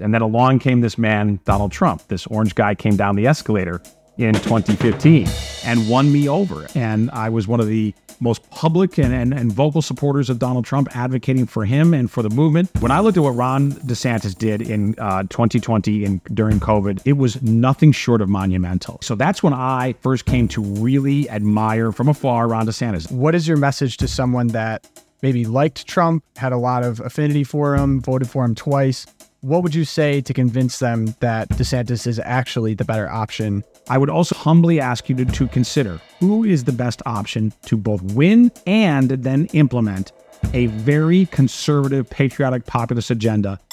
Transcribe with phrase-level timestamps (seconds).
[0.00, 2.06] And then along came this man, Donald Trump.
[2.08, 3.82] This orange guy came down the escalator
[4.18, 5.26] in 2015
[5.64, 6.66] and won me over.
[6.74, 10.66] And I was one of the most public and, and, and, vocal supporters of Donald
[10.66, 12.68] Trump, advocating for him and for the movement.
[12.80, 17.14] When I looked at what Ron DeSantis did in uh, 2020 and during COVID, it
[17.14, 18.98] was nothing short of monumental.
[19.00, 23.10] So that's when I first came to really admire from afar Ron DeSantis.
[23.10, 24.86] What is your message to someone that
[25.22, 29.06] maybe liked Trump, had a lot of affinity for him, voted for him twice?
[29.42, 33.64] What would you say to convince them that DeSantis is actually the better option?
[33.88, 37.78] I would also humbly ask you to, to consider who is the best option to
[37.78, 40.12] both win and then implement
[40.52, 43.58] a very conservative, patriotic, populist agenda.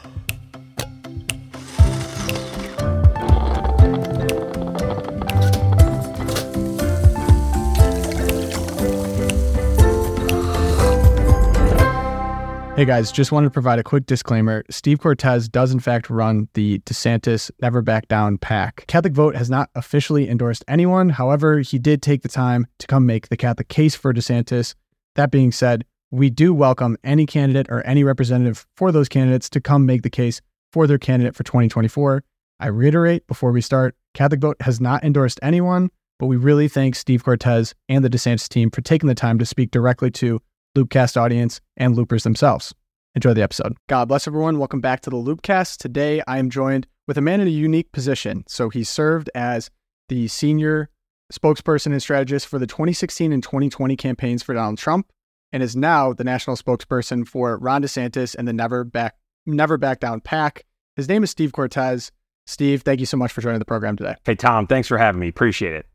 [12.75, 14.63] Hey guys, just wanted to provide a quick disclaimer.
[14.67, 18.87] Steve Cortes does, in fact, run the DeSantis Never Back Down PAC.
[18.87, 21.09] Catholic Vote has not officially endorsed anyone.
[21.09, 24.73] However, he did take the time to come make the Catholic case for DeSantis.
[25.13, 29.61] That being said, we do welcome any candidate or any representative for those candidates to
[29.61, 32.23] come make the case for their candidate for 2024.
[32.59, 37.23] I reiterate before we start CatholicVote has not endorsed anyone, but we really thank Steve
[37.23, 40.41] Cortes and the DeSantis team for taking the time to speak directly to
[40.77, 42.73] Loopcast audience, and loopers themselves.
[43.15, 43.77] Enjoy the episode.
[43.87, 44.57] God bless everyone.
[44.57, 45.77] Welcome back to the Loopcast.
[45.77, 48.43] Today I am joined with a man in a unique position.
[48.47, 49.69] So he served as
[50.09, 50.89] the senior
[51.31, 55.11] spokesperson and strategist for the 2016 and 2020 campaigns for Donald Trump
[55.51, 59.99] and is now the national spokesperson for Ron DeSantis and the Never Back Never Back
[59.99, 60.65] Down PAC.
[60.95, 62.11] His name is Steve Cortes.
[62.47, 64.15] Steve, thank you so much for joining the program today.
[64.25, 65.27] Hey Tom, thanks for having me.
[65.27, 65.85] Appreciate it.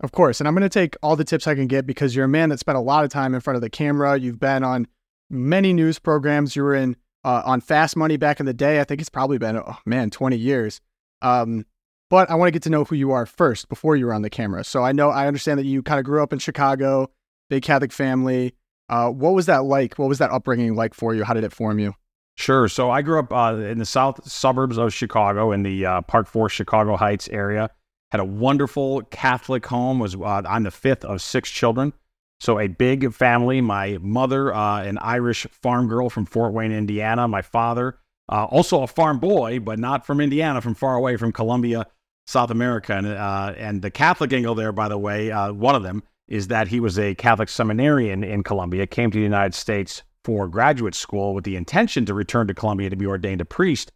[0.00, 0.40] Of course.
[0.40, 2.48] And I'm going to take all the tips I can get because you're a man
[2.48, 4.18] that spent a lot of time in front of the camera.
[4.18, 4.86] You've been on
[5.28, 6.56] many news programs.
[6.56, 8.80] You were in uh, on Fast Money back in the day.
[8.80, 10.80] I think it's probably been, oh, man, 20 years.
[11.20, 11.66] Um,
[12.08, 14.22] but I want to get to know who you are first before you were on
[14.22, 14.64] the camera.
[14.64, 17.10] So I know, I understand that you kind of grew up in Chicago,
[17.50, 18.54] big Catholic family.
[18.88, 19.98] Uh, what was that like?
[19.98, 21.24] What was that upbringing like for you?
[21.24, 21.94] How did it form you?
[22.36, 22.68] Sure.
[22.68, 26.26] So I grew up uh, in the south suburbs of Chicago in the uh, Park
[26.26, 27.70] Forest, Chicago Heights area
[28.10, 29.98] had a wonderful Catholic home.
[29.98, 31.92] Was uh, I'm the fifth of six children,
[32.40, 33.60] so a big family.
[33.60, 37.28] My mother, uh, an Irish farm girl from Fort Wayne, Indiana.
[37.28, 37.98] My father,
[38.28, 41.86] uh, also a farm boy, but not from Indiana, from far away, from Colombia,
[42.26, 42.94] South America.
[42.94, 46.48] And uh, and the Catholic angle there, by the way, uh, one of them is
[46.48, 50.94] that he was a Catholic seminarian in Colombia, came to the United States for graduate
[50.94, 53.90] school with the intention to return to Colombia to be ordained a priest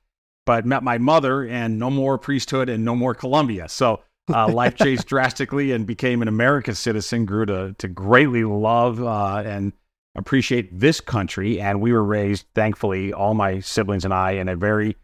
[0.46, 3.68] but met my mother and no more priesthood and no more Colombia.
[3.68, 9.02] So uh, life changed drastically and became an American citizen, grew to, to greatly love
[9.02, 9.72] uh, and
[10.14, 11.60] appreciate this country.
[11.60, 14.96] And we were raised, thankfully, all my siblings and I, in a very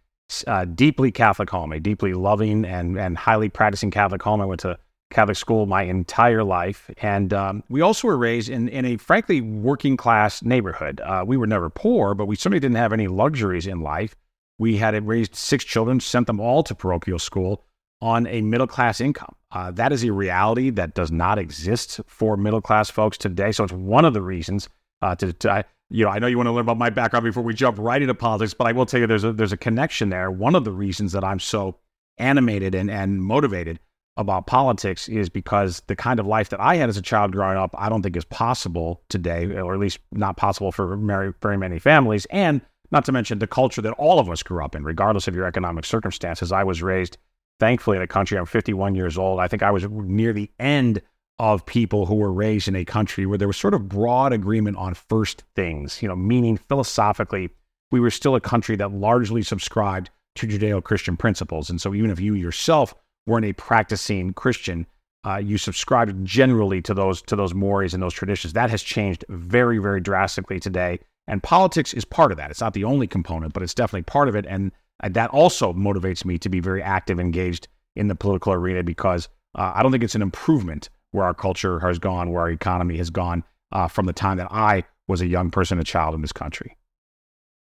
[0.46, 4.40] uh, deeply Catholic home, a deeply loving and, and highly practicing Catholic home.
[4.40, 4.78] I went to
[5.10, 6.88] Catholic school my entire life.
[6.98, 11.00] And um, we also were raised in, in a frankly working class neighborhood.
[11.00, 14.14] Uh, we were never poor, but we certainly didn't have any luxuries in life.
[14.60, 17.65] We had raised six children, sent them all to parochial school
[18.03, 19.34] on a middle class income.
[19.50, 23.53] Uh, that is a reality that does not exist for middle class folks today.
[23.53, 24.69] So it's one of the reasons
[25.00, 27.43] uh, to, to you know, I know you want to learn about my background before
[27.43, 30.10] we jump right into politics, but I will tell you there's a there's a connection
[30.10, 30.31] there.
[30.31, 31.78] One of the reasons that I'm so
[32.19, 33.81] animated and and motivated
[34.19, 37.56] about politics is because the kind of life that I had as a child growing
[37.56, 41.56] up, I don't think is possible today, or at least not possible for very, very
[41.56, 42.27] many families.
[42.27, 45.34] And not to mention the culture that all of us grew up in, regardless of
[45.34, 46.52] your economic circumstances.
[46.52, 47.18] I was raised,
[47.58, 48.38] thankfully, in a country.
[48.38, 49.40] I'm 51 years old.
[49.40, 51.02] I think I was near the end
[51.38, 54.76] of people who were raised in a country where there was sort of broad agreement
[54.76, 57.48] on first things, you know, meaning philosophically,
[57.90, 61.70] we were still a country that largely subscribed to Judeo Christian principles.
[61.70, 62.94] And so even if you yourself
[63.26, 64.86] weren't a practicing Christian,
[65.26, 68.52] uh, you subscribed generally to those to those mores and those traditions.
[68.54, 71.00] That has changed very, very drastically today.
[71.30, 72.50] And politics is part of that.
[72.50, 74.44] It's not the only component, but it's definitely part of it.
[74.47, 79.28] And that also motivates me to be very active, engaged in the political arena because
[79.54, 82.97] uh, I don't think it's an improvement where our culture has gone, where our economy
[82.97, 86.21] has gone uh, from the time that I was a young person, a child in
[86.21, 86.77] this country.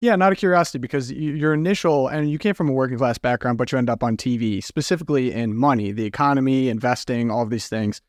[0.01, 3.59] Yeah, not a curiosity because your initial, and you came from a working class background,
[3.59, 7.69] but you end up on TV, specifically in money, the economy, investing, all of these
[7.69, 8.01] things.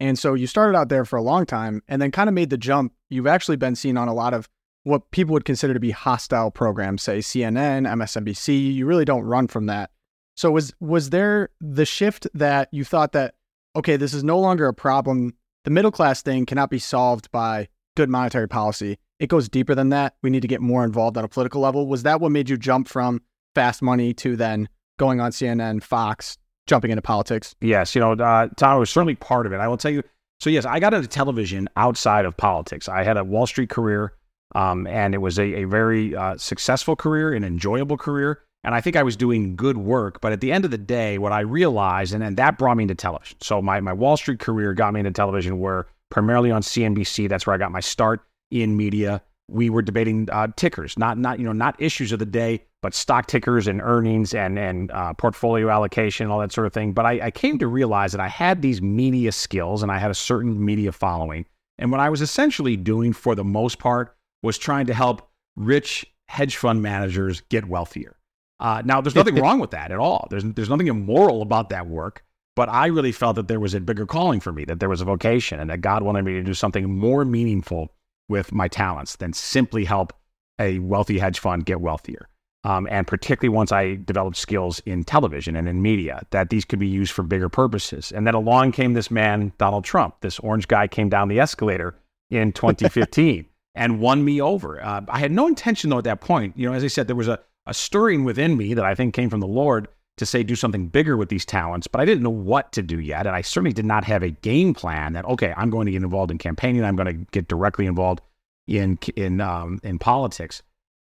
[0.00, 2.48] And so you started out there for a long time and then kind of made
[2.48, 2.94] the jump.
[3.10, 4.48] You've actually been seen on a lot of
[4.84, 8.74] what people would consider to be hostile programs, say CNN, MSNBC.
[8.74, 9.90] You really don't run from that.
[10.36, 13.34] So was was there the shift that you thought that
[13.76, 15.34] okay, this is no longer a problem.
[15.64, 18.98] The middle class thing cannot be solved by good monetary policy.
[19.18, 20.16] it goes deeper than that.
[20.22, 21.86] We need to get more involved on a political level.
[21.86, 23.22] Was that what made you jump from
[23.54, 24.68] fast money to then
[24.98, 26.36] going on CNN, Fox,
[26.66, 27.54] jumping into politics?
[27.60, 29.60] Yes, you know, uh, Tom was certainly part of it.
[29.60, 30.02] I will tell you.
[30.40, 32.88] So yes, I got into television outside of politics.
[32.88, 34.12] I had a Wall Street career,
[34.54, 38.80] um, and it was a, a very uh, successful career, an enjoyable career, and I
[38.80, 40.20] think I was doing good work.
[40.20, 42.84] But at the end of the day, what I realized, and then that brought me
[42.84, 43.38] into television.
[43.40, 47.28] So my my Wall Street career got me into television, where primarily on CNBC.
[47.28, 48.20] That's where I got my start
[48.50, 49.22] in media
[49.52, 52.94] we were debating uh, tickers, not not you know not issues of the day, but
[52.94, 56.92] stock tickers and earnings and and uh, portfolio allocation, all that sort of thing.
[56.92, 60.10] But I, I, came to realize that I had these media skills and I had
[60.10, 61.44] a certain media following,
[61.78, 66.06] and what I was essentially doing for the most part was trying to help rich
[66.28, 68.16] hedge fund managers get wealthier.
[68.58, 70.26] Uh, now, there's nothing wrong with that at all.
[70.30, 72.24] There's there's nothing immoral about that work.
[72.54, 75.00] But I really felt that there was a bigger calling for me, that there was
[75.00, 77.94] a vocation, and that God wanted me to do something more meaningful
[78.28, 80.12] with my talents than simply help
[80.58, 82.28] a wealthy hedge fund get wealthier.
[82.64, 86.78] Um, and particularly once I developed skills in television and in media, that these could
[86.78, 88.12] be used for bigger purposes.
[88.12, 90.16] And then along came this man, Donald Trump.
[90.20, 91.96] This orange guy came down the escalator
[92.30, 94.82] in 2015 and won me over.
[94.82, 96.56] Uh, I had no intention, though, at that point.
[96.56, 99.14] You know, as I said, there was a, a stirring within me that I think
[99.14, 99.88] came from the Lord
[100.18, 103.00] to say do something bigger with these talents, but I didn't know what to do
[103.00, 103.26] yet.
[103.26, 106.02] And I certainly did not have a game plan that, okay, I'm going to get
[106.02, 106.84] involved in campaigning.
[106.84, 108.20] I'm going to get directly involved
[108.68, 110.62] in, in, um, in politics.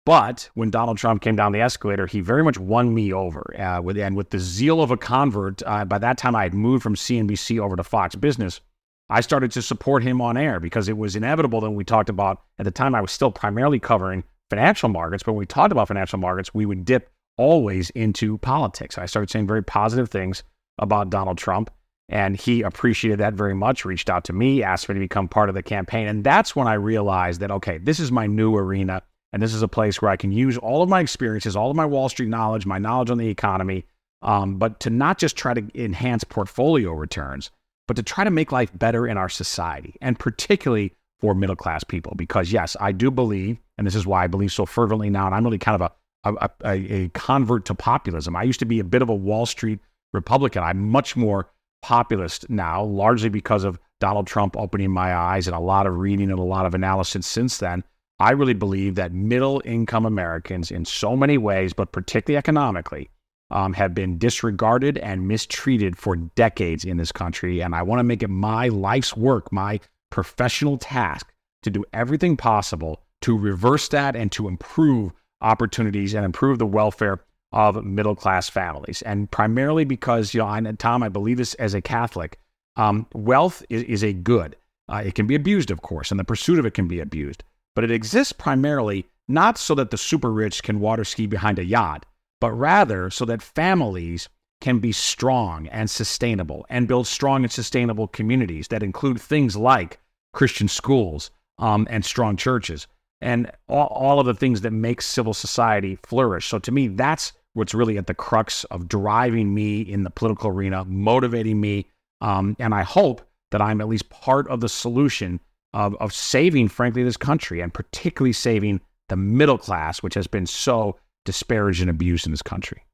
[0.06, 3.54] But when Donald Trump came down the escalator, he very much won me over.
[3.58, 6.54] Uh, with, and with the zeal of a convert, uh, by that time I had
[6.54, 8.60] moved from CNBC over to Fox Business.
[9.10, 12.42] I started to support him on air because it was inevitable that we talked about,
[12.58, 15.22] at the time, I was still primarily covering financial markets.
[15.22, 18.96] But when we talked about financial markets, we would dip always into politics.
[18.96, 20.42] I started saying very positive things
[20.78, 21.70] about Donald Trump,
[22.08, 25.48] and he appreciated that very much, reached out to me, asked me to become part
[25.48, 26.06] of the campaign.
[26.06, 29.02] And that's when I realized that, okay, this is my new arena,
[29.32, 31.76] and this is a place where I can use all of my experiences, all of
[31.76, 33.84] my Wall Street knowledge, my knowledge on the economy,
[34.22, 37.50] um, but to not just try to enhance portfolio returns,
[37.86, 41.84] but to try to make life better in our society, and particularly for middle class
[41.84, 42.14] people.
[42.16, 45.34] Because, yes, I do believe, and this is why I believe so fervently now, and
[45.34, 45.92] I'm really kind of a
[46.24, 48.34] a, a, convert to populism.
[48.34, 49.78] I used to be a bit of a Wall Street
[50.12, 50.62] Republican.
[50.62, 51.50] I'm much more
[51.82, 56.30] populist now, largely because of Donald Trump opening my eyes and a lot of reading
[56.30, 57.84] and a lot of analysis since then.
[58.20, 63.10] I really believe that middle income Americans, in so many ways, but particularly economically,
[63.54, 67.60] um, have been disregarded and mistreated for decades in this country.
[67.60, 69.80] And I want to make it my life's work, my
[70.10, 76.58] professional task to do everything possible to reverse that and to improve opportunities and improve
[76.58, 77.20] the welfare
[77.52, 79.02] of middle class families.
[79.02, 82.38] And primarily because, you know, I, Tom, I believe this as a Catholic,
[82.76, 84.56] um, wealth is, is, a good.
[84.88, 87.44] Uh, it can be abused, of course, and the pursuit of it can be abused.
[87.76, 91.64] But it exists primarily not so that the super rich can water ski behind a
[91.64, 92.04] yacht,
[92.44, 94.28] but rather so that families
[94.60, 99.98] can be strong and sustainable and build strong and sustainable communities that include things like
[100.34, 102.86] Christian schools um, and strong churches
[103.22, 106.46] and all, all of the things that make civil society flourish.
[106.46, 110.50] So to me, that's what's really at the crux of driving me in the political
[110.50, 111.86] arena, motivating me.
[112.20, 115.40] Um, and I hope that I'm at least part of the solution
[115.72, 120.44] of, of saving, frankly, this country and particularly saving the middle class, which has been
[120.44, 122.84] so disparaged and abused in this country.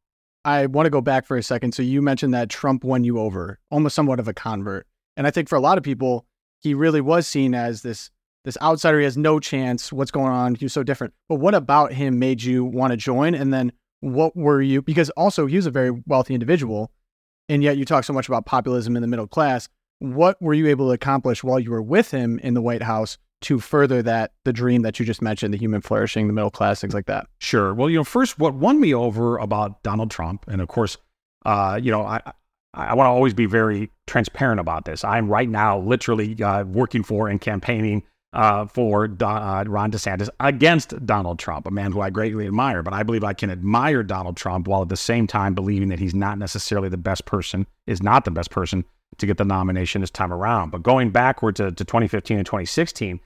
[0.45, 1.73] I want to go back for a second.
[1.73, 4.87] So you mentioned that Trump won you over, almost somewhat of a convert.
[5.17, 6.25] And I think for a lot of people,
[6.61, 8.11] he really was seen as this
[8.45, 11.55] this outsider he has no chance what's going on he was so different but what
[11.55, 15.57] about him made you want to join and then what were you because also he
[15.57, 16.91] was a very wealthy individual
[17.49, 20.69] and yet you talk so much about populism in the middle class what were you
[20.69, 24.33] able to accomplish while you were with him in the white house to further that
[24.45, 27.27] the dream that you just mentioned the human flourishing the middle class things like that
[27.39, 30.97] sure well you know first what won me over about donald trump and of course
[31.47, 32.21] uh, you know i
[32.75, 35.03] I want to always be very transparent about this.
[35.03, 41.05] I'm right now literally uh, working for and campaigning uh, for uh, Ron DeSantis against
[41.05, 42.83] Donald Trump, a man who I greatly admire.
[42.83, 45.99] But I believe I can admire Donald Trump while at the same time believing that
[45.99, 48.85] he's not necessarily the best person, is not the best person
[49.19, 50.71] to get the nomination this time around.
[50.71, 53.19] But going backward to, to 2015 and 2016,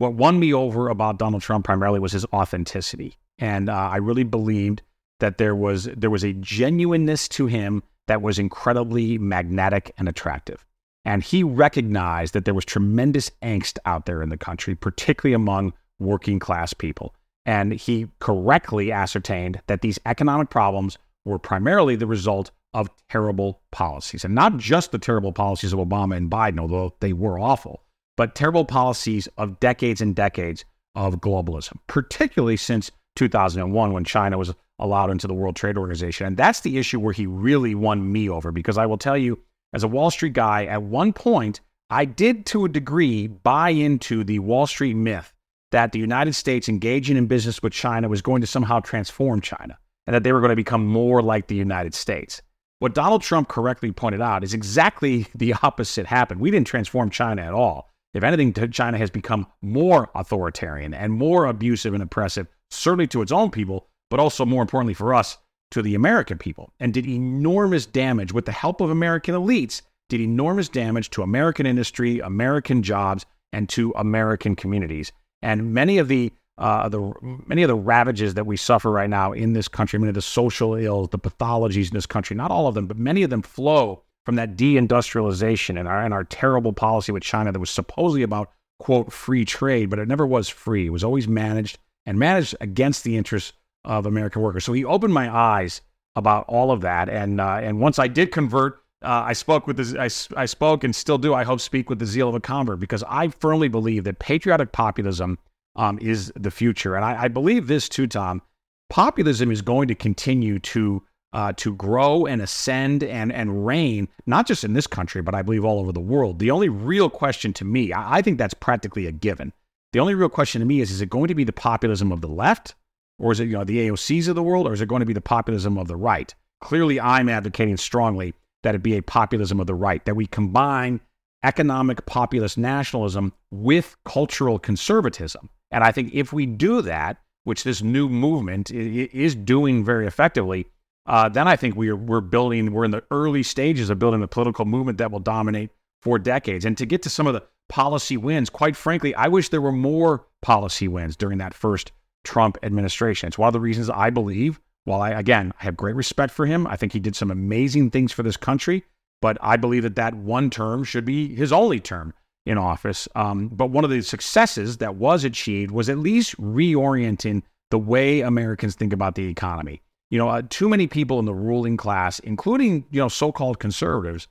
[0.00, 3.18] what won me over about Donald Trump primarily was his authenticity.
[3.38, 4.80] And uh, I really believed
[5.18, 10.64] that there was there was a genuineness to him that was incredibly magnetic and attractive.
[11.04, 15.74] And he recognized that there was tremendous angst out there in the country, particularly among
[15.98, 17.14] working class people.
[17.44, 24.24] And he correctly ascertained that these economic problems were primarily the result of terrible policies.
[24.24, 27.82] And not just the terrible policies of Obama and Biden, although they were awful,
[28.20, 34.52] but terrible policies of decades and decades of globalism, particularly since 2001 when China was
[34.78, 36.26] allowed into the World Trade Organization.
[36.26, 39.38] And that's the issue where he really won me over because I will tell you,
[39.72, 44.22] as a Wall Street guy, at one point, I did to a degree buy into
[44.22, 45.32] the Wall Street myth
[45.70, 49.78] that the United States engaging in business with China was going to somehow transform China
[50.06, 52.42] and that they were going to become more like the United States.
[52.80, 56.42] What Donald Trump correctly pointed out is exactly the opposite happened.
[56.42, 57.89] We didn't transform China at all.
[58.12, 63.32] If anything, China has become more authoritarian and more abusive and oppressive, certainly to its
[63.32, 65.38] own people, but also more importantly for us,
[65.70, 70.20] to the American people, and did enormous damage with the help of American elites, did
[70.20, 75.12] enormous damage to American industry, American jobs, and to American communities.
[75.42, 77.14] And many of the uh, the
[77.46, 80.20] many of the ravages that we suffer right now in this country, many of the
[80.20, 83.40] social ills, the pathologies in this country, not all of them, but many of them
[83.40, 88.22] flow from that deindustrialization and our and our terrible policy with China that was supposedly
[88.22, 90.86] about quote free trade, but it never was free.
[90.86, 93.52] It was always managed and managed against the interests
[93.84, 94.64] of American workers.
[94.64, 95.80] So he opened my eyes
[96.16, 98.78] about all of that, and uh, and once I did convert.
[99.02, 101.32] Uh, I spoke with the, I, I spoke and still do.
[101.32, 104.72] I hope speak with the zeal of a convert because I firmly believe that patriotic
[104.72, 105.38] populism
[105.76, 106.96] um, is the future.
[106.96, 108.42] And I, I, believe this too, Tom.
[108.90, 114.46] Populism is going to continue to uh, to grow and ascend and and reign, not
[114.46, 116.38] just in this country, but I believe all over the world.
[116.38, 119.52] The only real question to me, I, I think that's practically a given.
[119.92, 122.20] The only real question to me is: Is it going to be the populism of
[122.20, 122.74] the left,
[123.18, 125.06] or is it you know the AOCs of the world, or is it going to
[125.06, 126.34] be the populism of the right?
[126.60, 131.00] Clearly, I'm advocating strongly that it be a populism of the right, that we combine
[131.42, 135.48] economic populist nationalism with cultural conservatism.
[135.70, 140.66] And I think if we do that, which this new movement is doing very effectively,
[141.06, 144.28] uh, then I think we're we're building we're in the early stages of building the
[144.28, 145.70] political movement that will dominate
[146.02, 146.64] for decades.
[146.64, 149.72] And to get to some of the policy wins, quite frankly, I wish there were
[149.72, 151.92] more policy wins during that first
[152.24, 153.28] Trump administration.
[153.28, 154.60] It's one of the reasons I believe.
[154.84, 157.90] While I again I have great respect for him, I think he did some amazing
[157.90, 158.84] things for this country.
[159.20, 162.14] But I believe that that one term should be his only term
[162.46, 163.06] in office.
[163.14, 168.20] Um, but one of the successes that was achieved was at least reorienting the way
[168.20, 169.82] Americans think about the economy.
[170.10, 174.28] You know, uh, too many people in the ruling class, including you know so-called conservatives,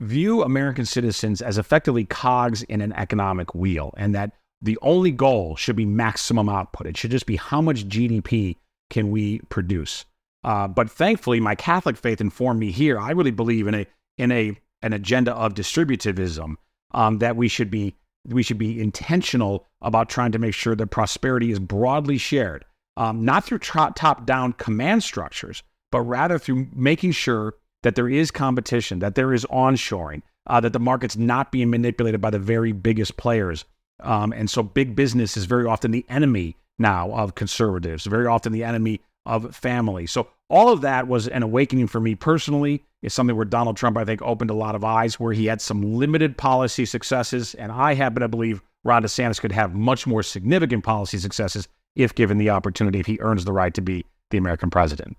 [0.00, 4.32] view American citizens as effectively cogs in an economic wheel, and that
[4.62, 6.86] the only goal should be maximum output.
[6.86, 8.56] It should just be how much GDP
[8.90, 10.04] can we produce.
[10.44, 12.98] Uh, but thankfully, my Catholic faith informed me here.
[12.98, 16.54] I really believe in a in a an agenda of distributivism
[16.92, 17.94] um, that we should be
[18.26, 22.64] we should be intentional about trying to make sure that prosperity is broadly shared,
[22.98, 25.62] um, not through top down command structures,
[25.92, 30.72] but rather through making sure that there is competition, that there is onshoring, uh, that
[30.72, 33.64] the market's not being manipulated by the very biggest players.
[34.00, 38.52] Um, and so big business is very often the enemy now of conservatives, very often
[38.52, 40.06] the enemy of family.
[40.06, 42.84] So all of that was an awakening for me personally.
[43.02, 45.60] It's something where Donald Trump, I think, opened a lot of eyes, where he had
[45.60, 47.54] some limited policy successes.
[47.54, 52.14] And I happen to believe Ron DeSantis could have much more significant policy successes if
[52.14, 55.16] given the opportunity, if he earns the right to be the American president.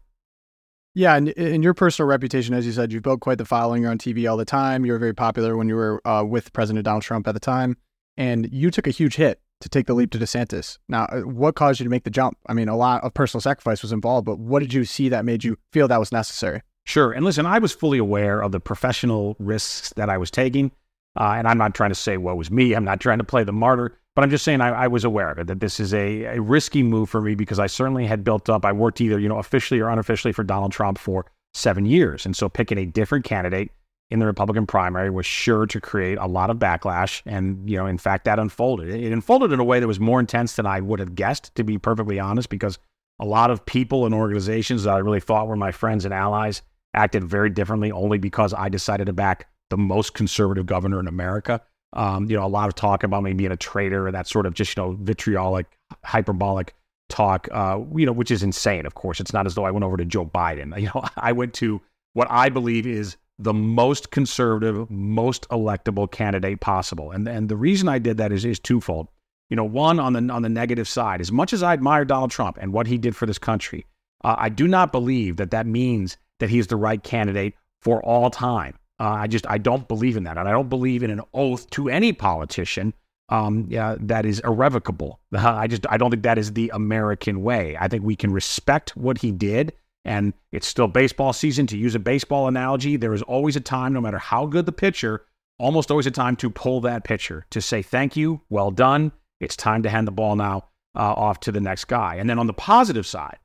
[0.95, 3.83] Yeah, and in your personal reputation, as you said, you've built quite the following.
[3.83, 4.85] You're on TV all the time.
[4.85, 7.77] You were very popular when you were uh, with President Donald Trump at the time,
[8.17, 10.77] and you took a huge hit to take the leap to DeSantis.
[10.87, 12.37] Now, uh, what caused you to make the jump?
[12.47, 15.25] I mean, a lot of personal sacrifice was involved, but what did you see that
[15.25, 16.61] made you feel that was necessary?
[16.85, 17.11] Sure.
[17.11, 20.71] And listen, I was fully aware of the professional risks that I was taking.
[21.15, 22.73] Uh, and I'm not trying to say what was me.
[22.73, 25.31] I'm not trying to play the martyr, but I'm just saying I, I was aware
[25.31, 28.25] of it, that this is a, a risky move for me because I certainly had
[28.25, 31.85] built up, I worked either, you know, officially or unofficially for Donald Trump for seven
[31.85, 32.25] years.
[32.25, 33.71] And so picking a different candidate
[34.09, 37.21] in the Republican primary was sure to create a lot of backlash.
[37.25, 38.89] And, you know, in fact, that unfolded.
[38.89, 41.63] It unfolded in a way that was more intense than I would have guessed, to
[41.63, 42.77] be perfectly honest, because
[43.19, 46.61] a lot of people and organizations that I really thought were my friends and allies
[46.93, 51.61] acted very differently only because I decided to back the most conservative governor in America.
[51.93, 54.45] Um, you know, a lot of talk about me being a traitor and that sort
[54.45, 55.65] of just, you know, vitriolic,
[56.03, 56.75] hyperbolic
[57.09, 59.19] talk, uh, you know, which is insane, of course.
[59.19, 60.77] It's not as though I went over to Joe Biden.
[60.79, 61.81] You know, I went to
[62.13, 67.11] what I believe is the most conservative, most electable candidate possible.
[67.11, 69.07] And and the reason I did that is is twofold.
[69.49, 72.31] You know, one on the on the negative side, as much as I admire Donald
[72.31, 73.85] Trump and what he did for this country,
[74.23, 78.29] uh, I do not believe that that means that he's the right candidate for all
[78.29, 78.77] time.
[78.99, 81.69] Uh, I just I don't believe in that, and I don't believe in an oath
[81.71, 82.93] to any politician
[83.29, 85.19] um, yeah, that is irrevocable.
[85.33, 87.77] I just I don't think that is the American way.
[87.79, 89.73] I think we can respect what he did
[90.05, 91.67] and it's still baseball season.
[91.67, 94.71] To use a baseball analogy, there is always a time, no matter how good the
[94.71, 95.25] pitcher,
[95.59, 99.11] almost always a time to pull that pitcher, to say, thank you, well done.
[99.39, 102.15] It's time to hand the ball now uh, off to the next guy.
[102.15, 103.37] And then on the positive side,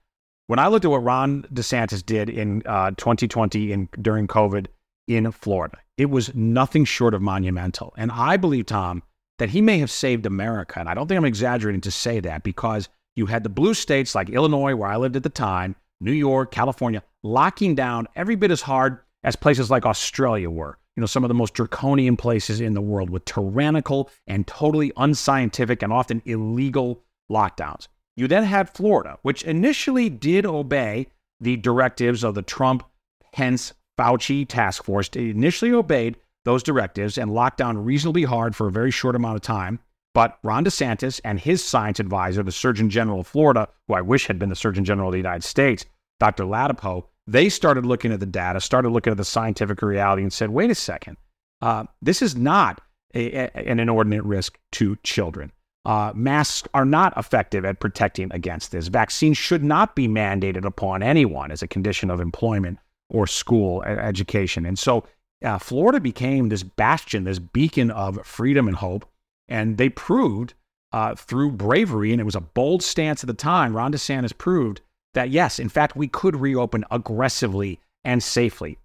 [0.46, 4.66] when I looked at what Ron DeSantis did in uh, 2020 in, during COVID
[5.06, 7.94] in Florida, it was nothing short of monumental.
[7.96, 9.02] And I believe, Tom,
[9.38, 10.80] that he may have saved America.
[10.80, 14.14] And I don't think I'm exaggerating to say that because you had the blue states
[14.14, 18.50] like Illinois, where I lived at the time, New York, California, locking down every bit
[18.50, 20.78] as hard as places like Australia were.
[20.96, 24.92] You know, some of the most draconian places in the world with tyrannical and totally
[24.96, 27.88] unscientific and often illegal lockdowns.
[28.16, 31.08] You then had Florida, which initially did obey
[31.40, 32.84] the directives of the Trump,
[33.32, 35.08] Pence, Fauci task force.
[35.08, 39.42] Initially obeyed those directives and locked down reasonably hard for a very short amount of
[39.42, 39.78] time.
[40.14, 44.26] But Ron DeSantis and his science advisor, the Surgeon General of Florida, who I wish
[44.26, 45.84] had been the Surgeon General of the United States,
[46.20, 46.44] Dr.
[46.44, 50.50] Ladapo, they started looking at the data, started looking at the scientific reality, and said,
[50.50, 51.16] wait a second,
[51.62, 52.80] uh, this is not
[53.14, 55.50] a, a, an inordinate risk to children.
[55.84, 58.88] Uh, masks are not effective at protecting against this.
[58.88, 62.78] Vaccines should not be mandated upon anyone as a condition of employment
[63.14, 64.66] or school education.
[64.66, 65.04] And so
[65.44, 69.06] uh, Florida became this bastion, this beacon of freedom and hope.
[69.49, 70.54] And they proved
[70.92, 74.80] uh, through bravery, and it was a bold stance at the time, Ron DeSantis proved
[75.14, 78.78] that yes, in fact, we could reopen aggressively and safely.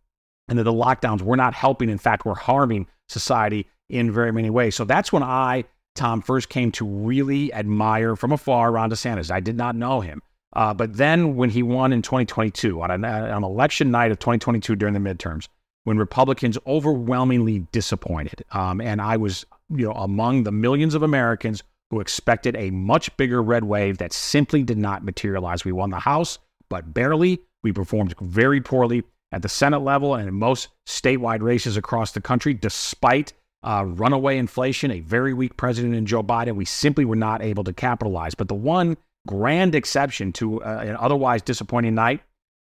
[0.47, 1.89] And that the lockdowns were not helping.
[1.89, 4.75] In fact, were harming society in very many ways.
[4.75, 9.29] So that's when I, Tom, first came to really admire from afar Ron DeSantis.
[9.31, 10.21] I did not know him.
[10.53, 14.75] Uh, but then when he won in 2022, on an, on election night of 2022
[14.75, 15.47] during the midterms,
[15.83, 21.63] when Republicans overwhelmingly disappointed, um, and I was, you know, among the millions of Americans
[21.89, 25.65] who expected a much bigger red wave that simply did not materialize.
[25.65, 26.39] We won the House,
[26.69, 27.41] but barely.
[27.63, 32.21] We performed very poorly at the Senate level and in most statewide races across the
[32.21, 36.55] country, despite uh, runaway inflation, a very weak president in Joe Biden.
[36.55, 38.35] We simply were not able to capitalize.
[38.35, 38.97] But the one
[39.27, 42.21] grand exception to uh, an otherwise disappointing night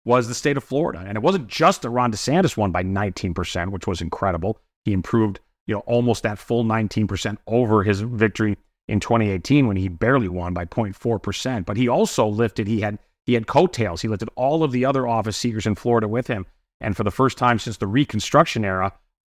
[0.06, 1.04] was the state of Florida.
[1.06, 4.60] And it wasn't just that Ron DeSantis won by 19%, which was incredible.
[4.84, 9.88] He improved, you know, almost that full 19% over his victory in 2018 when he
[9.88, 11.66] barely won by 0.4%.
[11.66, 14.02] But he also lifted, he had he had coattails.
[14.02, 16.46] He lifted all of the other office seekers in Florida with him.
[16.82, 18.92] And for the first time since the Reconstruction era,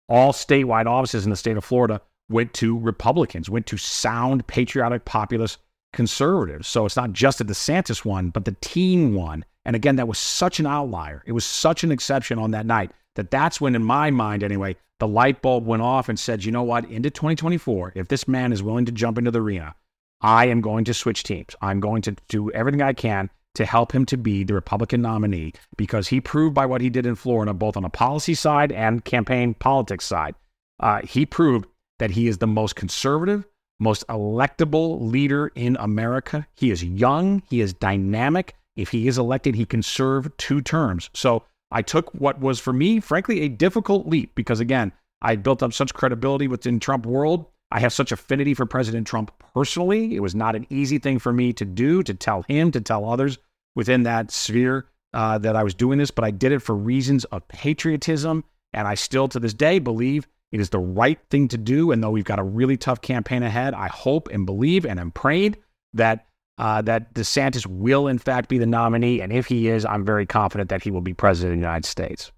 [0.09, 5.05] all statewide offices in the state of Florida went to Republicans, went to sound, patriotic,
[5.05, 5.59] populist
[5.97, 6.69] conservatives.
[6.69, 9.45] So it's not just the DeSantis won, but the teen won.
[9.65, 11.25] And again, that was such an outlier.
[11.27, 14.77] It was such an exception on that night that that's when, in my mind anyway,
[15.01, 18.53] the light bulb went off and said, you know what, into 2024, if this man
[18.53, 19.75] is willing to jump into the arena,
[20.21, 21.57] I am going to switch teams.
[21.63, 25.55] I'm going to do everything I can to help him to be the Republican nominee
[25.79, 29.05] because he proved by what he did in Florida, both on a policy side and
[29.05, 30.35] campaign politics side,
[30.81, 31.67] uh, he proved
[31.99, 33.47] that he is the most conservative,
[33.79, 36.47] most electable leader in America.
[36.55, 38.55] He is young, he is dynamic.
[38.77, 41.09] If he is elected, he can serve two terms.
[41.15, 45.62] So I took what was for me, frankly, a difficult leap because again, I built
[45.62, 47.47] up such credibility within Trump world.
[47.71, 50.15] I have such affinity for President Trump personally.
[50.15, 53.09] It was not an easy thing for me to do, to tell him, to tell
[53.09, 53.39] others
[53.75, 57.25] within that sphere uh, that I was doing this, but I did it for reasons
[57.27, 58.45] of patriotism.
[58.73, 61.91] And I still, to this day, believe it is the right thing to do.
[61.93, 65.11] And though we've got a really tough campaign ahead, I hope and believe and am
[65.11, 65.59] prayed
[65.95, 66.27] that
[66.59, 69.21] uh, that DeSantis will, in fact, be the nominee.
[69.21, 71.85] And if he is, I'm very confident that he will be president of the United
[71.85, 72.33] States.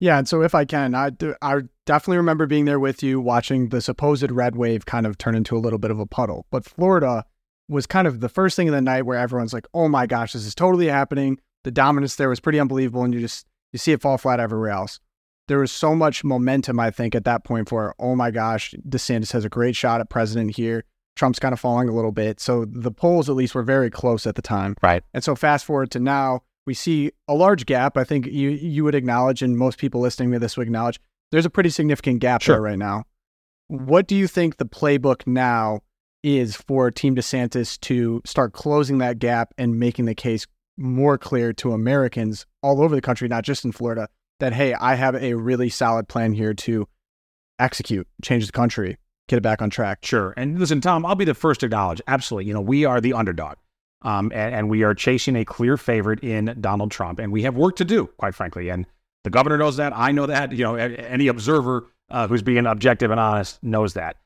[0.00, 1.10] Yeah, and so if I can, I,
[1.42, 5.34] I definitely remember being there with you watching the supposed red wave kind of turn
[5.34, 6.46] into a little bit of a puddle.
[6.50, 7.26] But Florida
[7.68, 10.32] was kind of the first thing in the night where everyone's like, "Oh my gosh,
[10.32, 13.92] this is totally happening." The dominance there was pretty unbelievable, and you just you see
[13.92, 15.00] it fall flat everywhere else.
[15.50, 19.32] There was so much momentum, I think, at that point for, "Oh my gosh, DeSantis
[19.32, 20.84] has a great shot at president here."
[21.16, 22.38] Trump's kind of falling a little bit.
[22.38, 24.76] So the polls, at least, were very close at the time.
[24.80, 25.02] Right.
[25.12, 27.96] And so fast forward to now, we see a large gap.
[27.96, 31.00] I think you you would acknowledge, and most people listening to this would acknowledge,
[31.32, 32.54] there's a pretty significant gap sure.
[32.54, 33.02] there right now.
[33.66, 35.80] What do you think the playbook now
[36.22, 41.52] is for Team DeSantis to start closing that gap and making the case more clear
[41.54, 44.08] to Americans all over the country, not just in Florida,
[44.40, 46.88] that hey, I have a really solid plan here to
[47.58, 48.96] execute, change the country,
[49.28, 50.04] get it back on track.
[50.04, 50.34] Sure.
[50.36, 52.46] And listen, Tom, I'll be the first to acknowledge, absolutely.
[52.46, 53.56] You know, we are the underdog.
[54.02, 57.54] Um, and, and, we are chasing a clear favorite in Donald Trump, and we have
[57.54, 58.70] work to do, quite frankly.
[58.70, 58.86] And
[59.24, 59.92] the governor knows that.
[59.94, 60.52] I know that.
[60.52, 64.16] You know, any observer uh, who's being objective and honest knows that.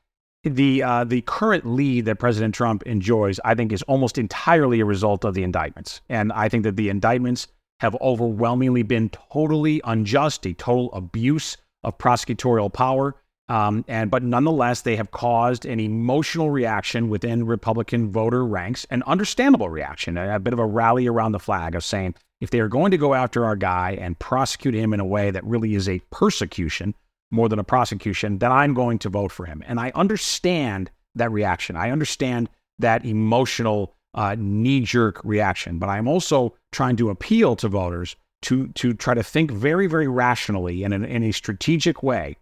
[0.43, 4.85] The uh, the current lead that President Trump enjoys, I think, is almost entirely a
[4.85, 7.47] result of the indictments, and I think that the indictments
[7.79, 13.15] have overwhelmingly been totally unjust, a total abuse of prosecutorial power
[13.47, 19.03] Um, and but nonetheless, they have caused an emotional reaction within Republican voter ranks, an
[19.05, 22.59] understandable reaction, a, a bit of a rally around the flag of saying if they
[22.59, 25.75] are going to go after our guy and prosecute him in a way that really
[25.75, 26.95] is a persecution
[27.31, 29.63] more than a prosecution, then I'm going to vote for him.
[29.67, 31.75] And I understand that reaction.
[31.77, 37.67] I understand that emotional uh, knee jerk reaction, but I'm also trying to appeal to
[37.67, 42.37] voters to to try to think very, very rationally and in, in a strategic way.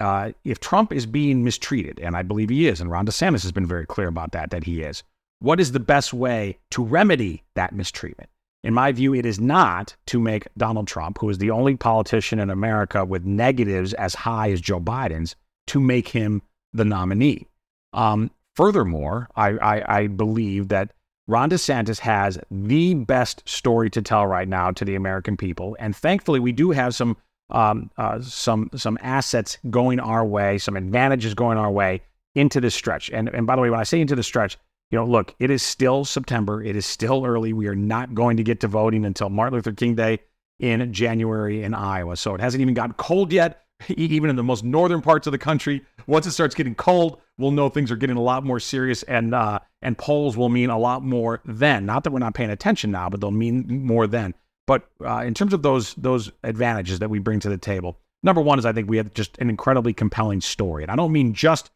[0.00, 3.52] Uh, if Trump is being mistreated, and I believe he is, and Ron DeSantis has
[3.52, 5.02] been very clear about that, that he is,
[5.38, 8.28] what is the best way to remedy that mistreatment?
[8.64, 12.40] In my view, it is not to make Donald Trump, who is the only politician
[12.40, 15.36] in America with negatives as high as Joe Biden's,
[15.68, 17.46] to make him the nominee.
[17.92, 20.92] Um, furthermore, I, I, I believe that
[21.26, 25.96] Ron DeSantis has the best story to tell right now to the American people, and
[25.96, 27.16] thankfully, we do have some
[27.50, 32.02] um, uh, some some assets going our way, some advantages going our way
[32.34, 33.10] into this stretch.
[33.10, 34.58] And and by the way, when I say into the stretch,
[34.90, 36.62] you know, look, it is still September.
[36.62, 37.52] It is still early.
[37.52, 40.20] We are not going to get to voting until Martin Luther King Day
[40.58, 42.16] in January in Iowa.
[42.16, 45.38] So it hasn't even gotten cold yet, even in the most northern parts of the
[45.38, 45.82] country.
[46.06, 49.34] Once it starts getting cold, we'll know things are getting a lot more serious, and
[49.34, 51.86] uh, and polls will mean a lot more then.
[51.86, 54.34] Not that we're not paying attention now, but they'll mean more then.
[54.66, 58.40] But uh, in terms of those those advantages that we bring to the table, number
[58.40, 61.34] one is I think we have just an incredibly compelling story, and I don't mean
[61.34, 61.70] just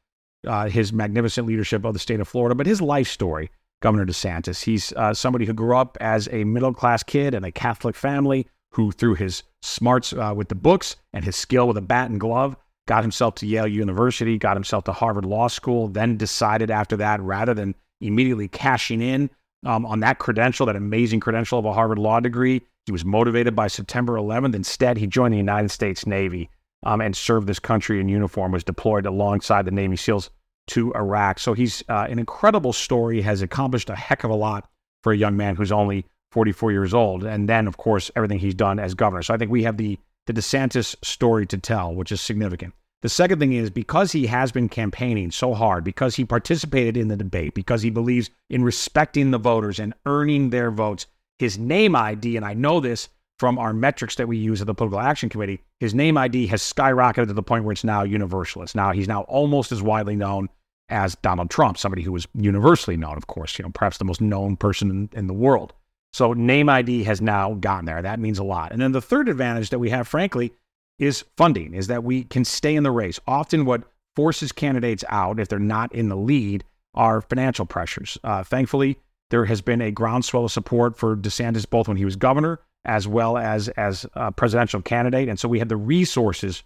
[0.47, 3.51] uh, his magnificent leadership of the state of Florida, but his life story.
[3.81, 4.64] Governor DeSantis.
[4.64, 8.49] He's uh, somebody who grew up as a middle class kid in a Catholic family
[8.73, 12.18] who, through his smarts uh, with the books and his skill with a bat and
[12.18, 12.57] glove,
[12.88, 17.20] got himself to Yale University, got himself to Harvard Law School, then decided after that,
[17.20, 19.31] rather than immediately cashing in
[19.66, 23.55] um, on that credential, that amazing credential of a Harvard Law degree, he was motivated
[23.55, 24.55] by September 11th.
[24.55, 26.48] Instead, he joined the United States Navy
[26.85, 30.31] um, and served this country in uniform, was deployed alongside the Navy SEALs
[30.68, 31.38] to Iraq.
[31.38, 34.68] So he's uh, an incredible story, has accomplished a heck of a lot
[35.03, 37.24] for a young man who's only 44 years old.
[37.24, 39.22] And then, of course, everything he's done as governor.
[39.22, 39.98] So I think we have the,
[40.29, 42.75] the DeSantis story to tell, which is significant.
[43.01, 47.09] The second thing is because he has been campaigning so hard, because he participated in
[47.09, 51.07] the debate, because he believes in respecting the voters and earning their votes,
[51.38, 54.75] his name ID, and I know this from our metrics that we use at the
[54.75, 58.75] Political Action Committee, his name ID has skyrocketed to the point where it's now universalist.
[58.75, 60.49] Now he's now almost as widely known
[60.91, 64.21] as Donald Trump, somebody who was universally known, of course, you know, perhaps the most
[64.21, 65.73] known person in, in the world.
[66.12, 68.03] So name ID has now gotten there.
[68.03, 68.73] That means a lot.
[68.73, 70.53] And then the third advantage that we have, frankly,
[70.99, 73.21] is funding, is that we can stay in the race.
[73.27, 73.85] Often what
[74.16, 78.18] forces candidates out, if they're not in the lead, are financial pressures.
[78.25, 78.99] Uh, thankfully,
[79.31, 83.07] there has been a groundswell of support for DeSantis both when he was governor as
[83.07, 86.62] well as as a presidential candidate, and so we have the resources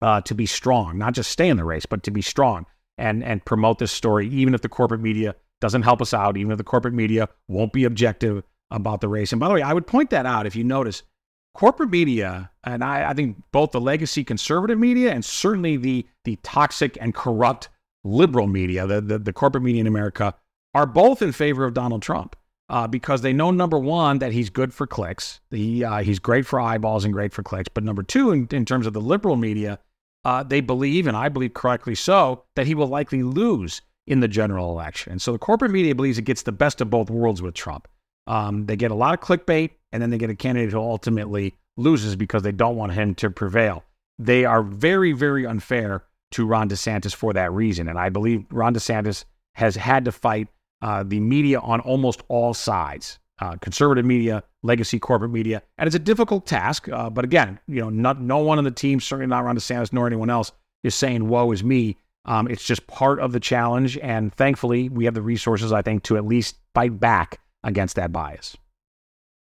[0.00, 2.64] uh, to be strong, not just stay in the race, but to be strong
[2.96, 6.52] and and promote this story, even if the corporate media doesn't help us out, even
[6.52, 9.32] if the corporate media won't be objective about the race.
[9.32, 11.02] And by the way, I would point that out if you notice
[11.54, 16.36] corporate media, and I, I think both the legacy conservative media and certainly the the
[16.42, 17.68] toxic and corrupt
[18.04, 20.34] liberal media, the, the, the corporate media in America,
[20.74, 22.36] are both in favor of Donald Trump.
[22.70, 26.44] Uh, because they know number one that he's good for clicks, he uh, he's great
[26.44, 27.70] for eyeballs and great for clicks.
[27.72, 29.78] But number two, in, in terms of the liberal media,
[30.26, 34.28] uh, they believe, and I believe correctly so, that he will likely lose in the
[34.28, 35.12] general election.
[35.12, 37.88] And so the corporate media believes it gets the best of both worlds with Trump.
[38.28, 41.56] Um, they get a lot of clickbait, and then they get a candidate who ultimately
[41.76, 43.82] loses because they don't want him to prevail.
[44.18, 47.88] They are very, very unfair to Ron DeSantis for that reason.
[47.88, 50.48] And I believe Ron DeSantis has had to fight
[50.82, 55.62] uh, the media on almost all sides uh, conservative media, legacy corporate media.
[55.78, 56.88] And it's a difficult task.
[56.88, 59.92] Uh, but again, you know, not, no one on the team, certainly not Ron DeSantis
[59.92, 61.96] nor anyone else, is saying, woe is me.
[62.24, 63.96] Um, it's just part of the challenge.
[63.98, 68.12] And thankfully, we have the resources, I think, to at least fight back against that
[68.12, 68.56] bias.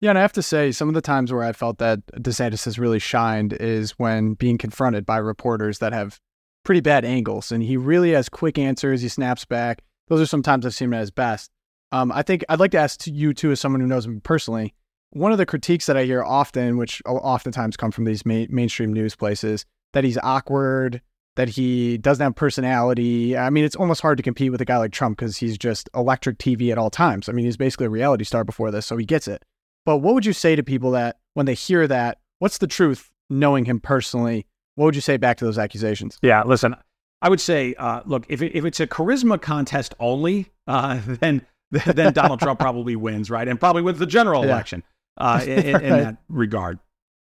[0.01, 2.65] Yeah, and I have to say, some of the times where I felt that DeSantis
[2.67, 6.21] has really shined is when being confronted by reporters that have
[6.65, 7.51] pretty bad angles.
[7.53, 9.01] And he really has quick answers.
[9.01, 9.83] He snaps back.
[10.09, 11.51] Those are sometimes I've seen him at his best.
[11.93, 14.75] Um, I think I'd like to ask you too, as someone who knows him personally,
[15.11, 19.15] one of the critiques that I hear often, which oftentimes come from these mainstream news
[19.15, 21.01] places, that he's awkward,
[21.37, 23.37] that he doesn't have personality.
[23.37, 25.89] I mean, it's almost hard to compete with a guy like Trump because he's just
[25.95, 27.29] electric TV at all times.
[27.29, 29.45] I mean, he's basically a reality star before this, so he gets it.
[29.85, 33.11] But what would you say to people that when they hear that, what's the truth,
[33.29, 34.47] knowing him personally?
[34.77, 36.19] What would you say back to those accusations?
[36.23, 36.75] Yeah, listen,
[37.21, 41.47] I would say, uh, look, if, it, if it's a charisma contest only, uh, then
[41.71, 43.49] then Donald Trump probably wins, right?
[43.49, 44.53] And probably wins the general yeah.
[44.53, 44.85] election
[45.17, 46.79] uh, in, in, that regard.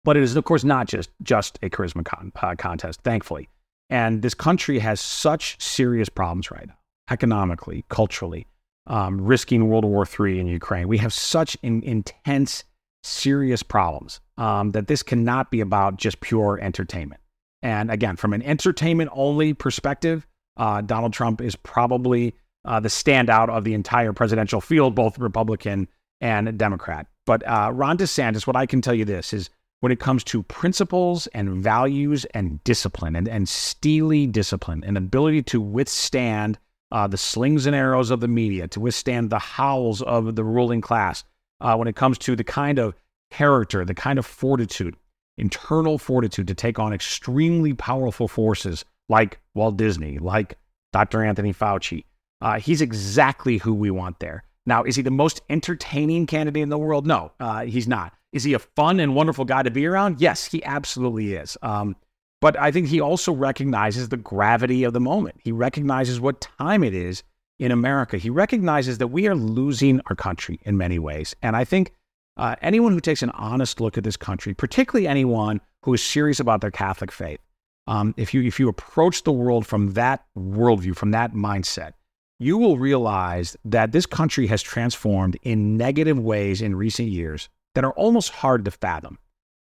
[0.04, 3.00] But it is, of course, not just just a charisma con- uh, contest.
[3.02, 3.48] Thankfully,
[3.90, 6.77] And this country has such serious problems right now,
[7.11, 8.46] economically, culturally,
[8.87, 10.88] um, risking World War III in Ukraine.
[10.88, 12.64] We have such in, intense,
[13.03, 17.20] serious problems um, that this cannot be about just pure entertainment.
[17.62, 23.48] And again, from an entertainment only perspective, uh, Donald Trump is probably uh, the standout
[23.48, 25.88] of the entire presidential field, both Republican
[26.20, 27.07] and Democrat.
[27.27, 30.42] But uh, Ron DeSantis, what I can tell you this is when it comes to
[30.44, 36.58] principles and values and discipline and, and steely discipline and ability to withstand
[36.90, 40.80] uh, the slings and arrows of the media, to withstand the howls of the ruling
[40.80, 41.22] class,
[41.60, 42.94] uh, when it comes to the kind of
[43.30, 44.96] character, the kind of fortitude,
[45.36, 50.56] internal fortitude to take on extremely powerful forces like Walt Disney, like
[50.92, 51.22] Dr.
[51.22, 52.04] Anthony Fauci.
[52.40, 54.44] Uh, he's exactly who we want there.
[54.68, 57.07] Now, is he the most entertaining candidate in the world?
[57.07, 58.12] No, uh, he's not.
[58.33, 60.20] Is he a fun and wonderful guy to be around?
[60.20, 61.57] Yes, he absolutely is.
[61.62, 61.96] Um,
[62.42, 65.37] but I think he also recognizes the gravity of the moment.
[65.42, 67.22] He recognizes what time it is
[67.59, 68.18] in America.
[68.18, 71.35] He recognizes that we are losing our country in many ways.
[71.42, 71.94] And I think
[72.37, 76.40] uh, anyone who takes an honest look at this country, particularly anyone who is serious
[76.40, 77.40] about their Catholic faith,
[77.87, 81.92] um, if you if you approach the world from that worldview, from that mindset,
[82.38, 87.85] you will realize that this country has transformed in negative ways in recent years that
[87.85, 89.18] are almost hard to fathom.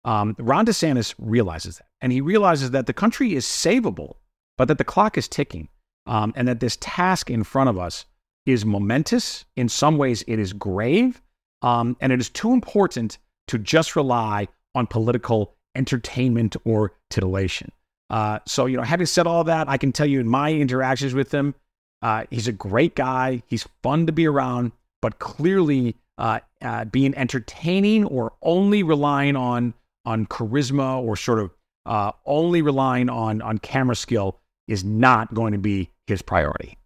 [0.05, 4.15] Um, Ron DeSantis realizes that, and he realizes that the country is savable,
[4.59, 5.69] but that the clock is ticking,
[6.07, 8.07] um, and that this task in front of us
[8.47, 9.45] is momentous.
[9.55, 11.23] In some ways, it is grave,
[11.63, 17.71] um, and it is too important to just rely on political entertainment or titillation.
[18.11, 21.15] Uh, so, you know, having said all that, I can tell you in my interactions
[21.15, 21.55] with him,
[22.03, 23.43] uh, he's a great guy.
[23.47, 29.75] He's fun to be around, but clearly uh, uh, being entertaining or only relying on
[30.05, 31.51] on charisma or sort of
[31.87, 34.39] uh, only relying on on camera skill
[34.69, 36.77] is not going to be his priority.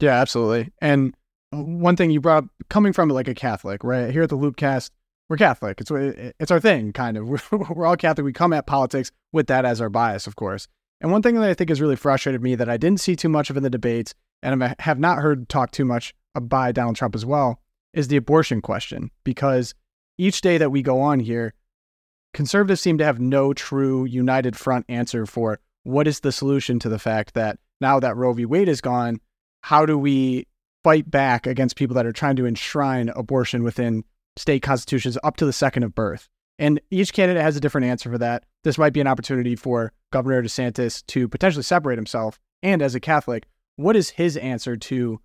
[0.00, 0.72] Yeah, absolutely.
[0.80, 1.14] And
[1.50, 4.90] one thing you brought up, coming from like a Catholic, right here at the Loopcast,
[5.28, 5.80] we're Catholic.
[5.80, 7.28] It's it's our thing, kind of.
[7.28, 8.24] We're, we're all Catholic.
[8.24, 10.68] We come at politics with that as our bias, of course.
[11.00, 13.28] And one thing that I think has really frustrated me that I didn't see too
[13.28, 16.96] much of in the debates, and I have not heard talk too much by Donald
[16.96, 17.60] Trump as well,
[17.92, 19.10] is the abortion question.
[19.24, 19.74] Because
[20.18, 21.54] each day that we go on here,
[22.34, 26.88] conservatives seem to have no true united front answer for what is the solution to
[26.88, 28.44] the fact that now that Roe v.
[28.44, 29.20] Wade is gone,
[29.62, 30.46] how do we
[30.82, 34.04] fight back against people that are trying to enshrine abortion within
[34.36, 36.28] state constitutions up to the second of birth.
[36.60, 38.44] And each candidate has a different answer for that.
[38.64, 42.38] This might be an opportunity for Governor DeSantis to potentially separate himself.
[42.62, 43.46] And as a Catholic,
[43.76, 45.20] what is his answer to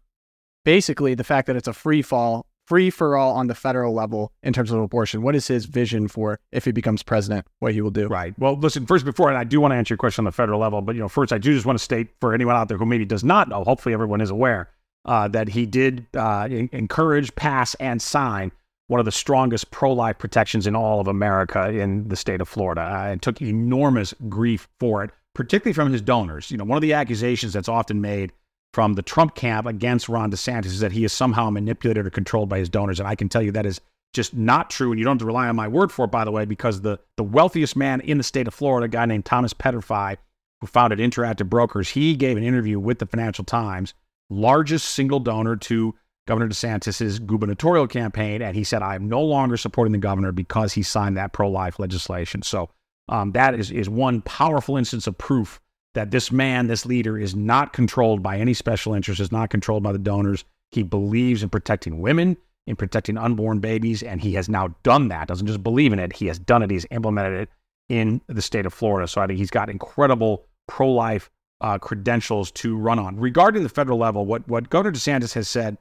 [0.64, 4.32] basically the fact that it's a free fall, free for all on the federal level
[4.44, 5.24] in terms of abortion?
[5.24, 8.08] What is his vision for if he becomes president, what he will do?
[8.08, 8.34] Right.
[8.40, 10.62] Well, listen, first, before, and I do want to answer your question on the federal
[10.62, 12.78] level, but, you know, first, I do just want to state for anyone out there
[12.78, 14.70] who maybe does not know, hopefully everyone is aware,
[15.04, 18.54] uh, that he did uh, encourage, pass, and sign
[18.88, 22.48] one of the strongest pro life protections in all of America in the state of
[22.48, 26.52] Florida and took enormous grief for it, particularly from his donors.
[26.52, 28.32] You know, one of the accusations that's often made
[28.74, 32.50] from the Trump camp against Ron DeSantis is that he is somehow manipulated or controlled
[32.50, 33.00] by his donors.
[33.00, 33.80] And I can tell you that is
[34.14, 34.92] just not true.
[34.92, 36.82] And you don't have to rely on my word for it, by the way, because
[36.82, 40.18] the, the wealthiest man in the state of Florida, a guy named Thomas Peterffy,
[40.62, 43.94] who founded Interactive Brokers, he gave an interview with the Financial Times,
[44.30, 45.96] largest single donor to
[46.28, 50.74] Governor DeSantis's gubernatorial campaign, and he said, "I am no longer supporting the governor because
[50.74, 52.70] he signed that pro-life legislation." So
[53.10, 55.60] um, that is is one powerful instance of proof
[55.94, 59.84] that this man, this leader, is not controlled by any special interest, is not controlled
[59.84, 60.44] by the donors.
[60.72, 65.28] He believes in protecting women, in protecting unborn babies, and he has now done that.
[65.28, 66.72] Doesn't just believe in it; he has done it.
[66.72, 67.50] He's implemented it
[67.88, 69.08] in the state of Florida.
[69.08, 71.30] So I think he's got incredible pro-life
[71.62, 73.18] uh, credentials to run on.
[73.18, 75.78] Regarding the federal level, what what Governor DeSantis has said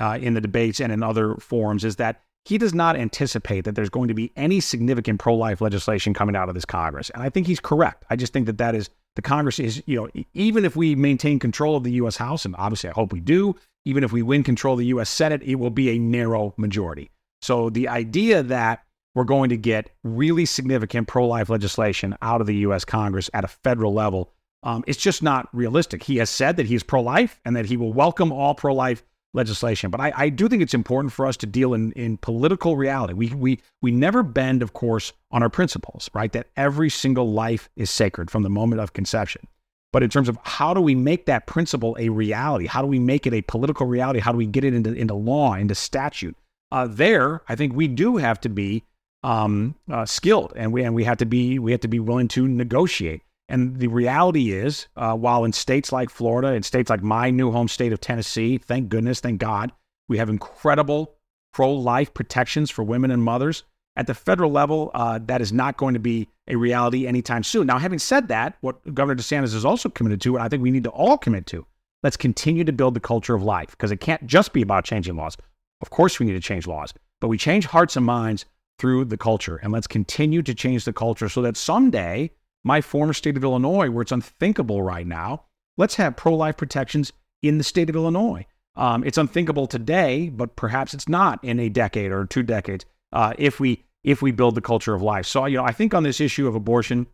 [0.00, 3.74] uh, in the debates and in other forums is that he does not anticipate that
[3.74, 7.28] there's going to be any significant pro-life legislation coming out of this Congress, and I
[7.28, 8.04] think he's correct.
[8.10, 11.38] I just think that that is the Congress is, you know, even if we maintain
[11.38, 12.16] control of the U.S.
[12.16, 15.10] House, and obviously I hope we do, even if we win control of the U.S.
[15.10, 17.10] Senate, it will be a narrow majority.
[17.42, 18.84] So the idea that
[19.14, 22.84] we're going to get really significant pro-life legislation out of the U.S.
[22.84, 24.32] Congress at a federal level,
[24.62, 26.02] um, it's just not realistic.
[26.02, 29.90] He has said that he is pro-life and that he will welcome all pro-life legislation.
[29.90, 33.14] But I, I, do think it's important for us to deal in, in political reality.
[33.14, 36.32] We, we, we never bend, of course, on our principles, right?
[36.32, 39.46] That every single life is sacred from the moment of conception.
[39.92, 42.66] But in terms of how do we make that principle a reality?
[42.66, 44.20] How do we make it a political reality?
[44.20, 46.36] How do we get it into, into law, into statute?
[46.72, 48.84] Uh, there, I think we do have to be
[49.22, 52.28] um, uh, skilled, and we and we have to be we have to be willing
[52.28, 53.22] to negotiate.
[53.50, 57.50] And the reality is, uh, while in states like Florida and states like my new
[57.50, 59.72] home state of Tennessee, thank goodness, thank God,
[60.08, 61.16] we have incredible
[61.52, 63.64] pro life protections for women and mothers.
[63.96, 67.66] At the federal level, uh, that is not going to be a reality anytime soon.
[67.66, 70.70] Now, having said that, what Governor DeSantis is also committed to, and I think we
[70.70, 71.66] need to all commit to,
[72.04, 75.16] let's continue to build the culture of life because it can't just be about changing
[75.16, 75.36] laws.
[75.82, 78.44] Of course, we need to change laws, but we change hearts and minds
[78.78, 79.56] through the culture.
[79.56, 82.30] And let's continue to change the culture so that someday,
[82.64, 85.44] my former state of Illinois, where it's unthinkable right now,
[85.76, 88.46] let's have pro life protections in the state of Illinois.
[88.76, 93.34] Um, it's unthinkable today, but perhaps it's not in a decade or two decades uh,
[93.38, 95.26] if we if we build the culture of life.
[95.26, 97.06] So you know, I think on this issue of abortion,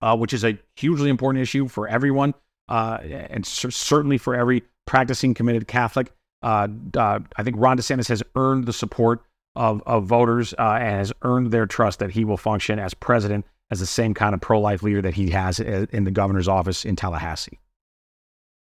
[0.00, 2.34] uh, which is a hugely important issue for everyone,
[2.68, 8.08] uh, and c- certainly for every practicing committed Catholic, uh, uh, I think Ron DeSantis
[8.08, 9.22] has earned the support
[9.56, 13.46] of of voters uh, and has earned their trust that he will function as president
[13.70, 16.84] as the same kind of pro life leader that he has in the governor's office
[16.84, 17.58] in Tallahassee.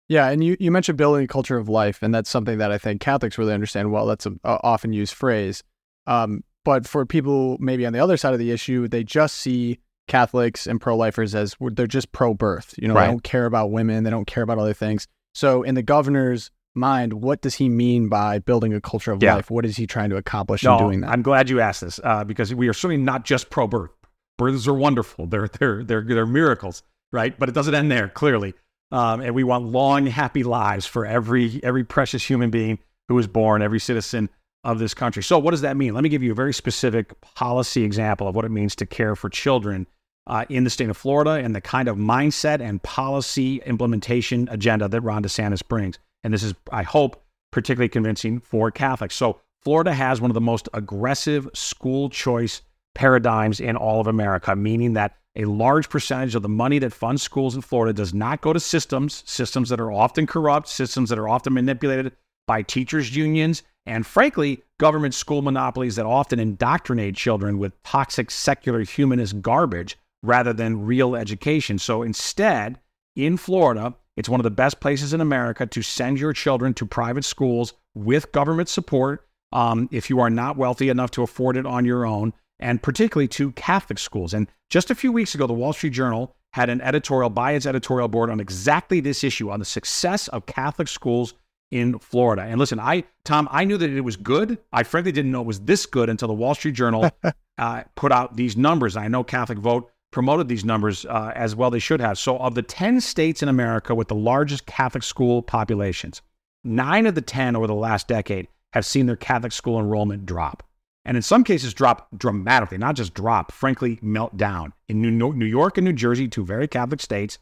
[0.08, 2.78] Yeah, and you, you mentioned building a culture of life, and that's something that I
[2.78, 4.06] think Catholics really understand well.
[4.06, 5.62] That's a, a often used phrase.
[6.06, 9.78] Um, but for people maybe on the other side of the issue, they just see
[10.06, 12.74] Catholics and pro lifers as they're just pro birth.
[12.76, 13.06] You know, right.
[13.06, 15.06] they don't care about women, they don't care about other things.
[15.34, 19.36] So, in the governor's mind, what does he mean by building a culture of yeah.
[19.36, 19.50] life?
[19.50, 21.10] What is he trying to accomplish no, in doing that?
[21.10, 23.90] I'm glad you asked this uh, because we are certainly not just pro birth.
[24.36, 27.38] Births are wonderful, they're, they're, they're, they're miracles, right?
[27.38, 28.54] But it doesn't end there, clearly.
[28.90, 33.26] Um, and we want long, happy lives for every every precious human being who is
[33.26, 34.28] born, every citizen
[34.62, 35.22] of this country.
[35.22, 35.94] So, what does that mean?
[35.94, 39.16] Let me give you a very specific policy example of what it means to care
[39.16, 39.86] for children
[40.26, 44.88] uh, in the state of Florida and the kind of mindset and policy implementation agenda
[44.88, 45.98] that Ron DeSantis brings.
[46.22, 49.14] And this is, I hope, particularly convincing for Catholics.
[49.14, 52.62] So, Florida has one of the most aggressive school choice
[52.94, 57.22] paradigms in all of America, meaning that a large percentage of the money that funds
[57.22, 61.18] schools in Florida does not go to systems, systems that are often corrupt, systems that
[61.18, 62.12] are often manipulated
[62.46, 68.82] by teachers' unions, and frankly, government school monopolies that often indoctrinate children with toxic secular
[68.82, 71.78] humanist garbage rather than real education.
[71.78, 72.78] So instead,
[73.16, 76.86] in Florida, it's one of the best places in America to send your children to
[76.86, 81.66] private schools with government support um, if you are not wealthy enough to afford it
[81.66, 84.34] on your own and particularly to Catholic schools.
[84.34, 87.66] And just a few weeks ago, the Wall Street Journal had an editorial by its
[87.66, 91.34] editorial board on exactly this issue on the success of Catholic schools
[91.70, 92.42] in Florida.
[92.42, 94.58] And listen, I Tom, I knew that it was good.
[94.72, 97.10] I frankly didn't know it was this good until the Wall Street Journal
[97.58, 98.96] uh, put out these numbers.
[98.96, 101.70] I know CatholicVote promoted these numbers uh, as well.
[101.72, 102.18] They should have.
[102.18, 106.22] So, of the ten states in America with the largest Catholic school populations,
[106.62, 110.62] nine of the ten over the last decade have seen their Catholic school enrollment drop
[111.04, 114.72] and in some cases drop dramatically, not just drop, frankly, melt down.
[114.88, 117.38] In New York and New Jersey, two very Catholic states,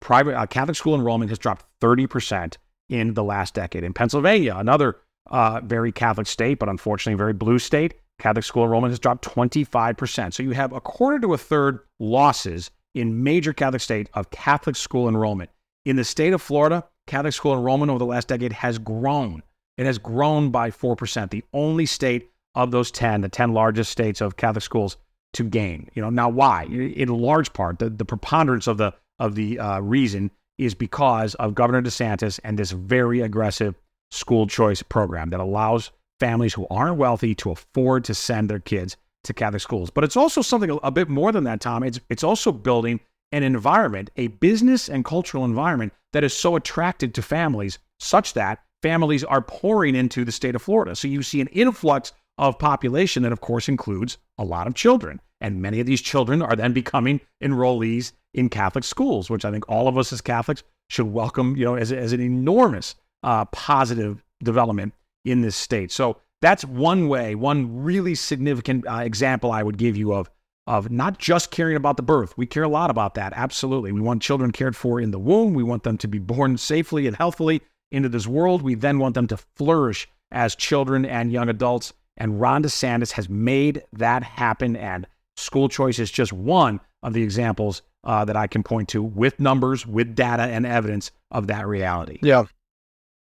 [0.00, 2.56] private uh, Catholic school enrollment has dropped 30%
[2.88, 3.84] in the last decade.
[3.84, 4.96] In Pennsylvania, another
[5.30, 10.34] uh, very Catholic state, but unfortunately very blue state, Catholic school enrollment has dropped 25%.
[10.34, 14.74] So you have a quarter to a third losses in major Catholic state of Catholic
[14.74, 15.50] school enrollment.
[15.84, 19.42] In the state of Florida, Catholic school enrollment over the last decade has grown.
[19.76, 24.20] It has grown by 4%, the only state of those 10, the 10 largest states
[24.20, 24.96] of Catholic schools
[25.32, 25.88] to gain.
[25.94, 26.64] You know, now why?
[26.64, 31.54] In large part, the, the preponderance of the of the uh, reason is because of
[31.54, 33.74] Governor DeSantis and this very aggressive
[34.10, 35.90] school choice program that allows
[36.20, 39.90] families who aren't wealthy to afford to send their kids to Catholic schools.
[39.90, 41.84] But it's also something a, a bit more than that, Tom.
[41.84, 42.98] It's it's also building
[43.30, 48.60] an environment, a business and cultural environment that is so attracted to families such that
[48.82, 50.96] families are pouring into the state of Florida.
[50.96, 55.20] So you see an influx of population that, of course, includes a lot of children.
[55.40, 59.68] And many of these children are then becoming enrollees in Catholic schools, which I think
[59.68, 64.22] all of us as Catholics should welcome, you know, as, as an enormous uh, positive
[64.42, 65.92] development in this state.
[65.92, 70.30] So that's one way, one really significant uh, example I would give you of
[70.68, 72.36] of not just caring about the birth.
[72.36, 73.32] We care a lot about that.
[73.34, 73.90] Absolutely.
[73.90, 75.54] We want children cared for in the womb.
[75.54, 78.60] We want them to be born safely and healthily into this world.
[78.60, 83.28] We then want them to flourish as children and young adults and Ron DeSantis has
[83.28, 84.76] made that happen.
[84.76, 85.06] And
[85.36, 89.40] school choice is just one of the examples uh, that I can point to with
[89.40, 92.18] numbers, with data and evidence of that reality.
[92.22, 92.44] Yeah.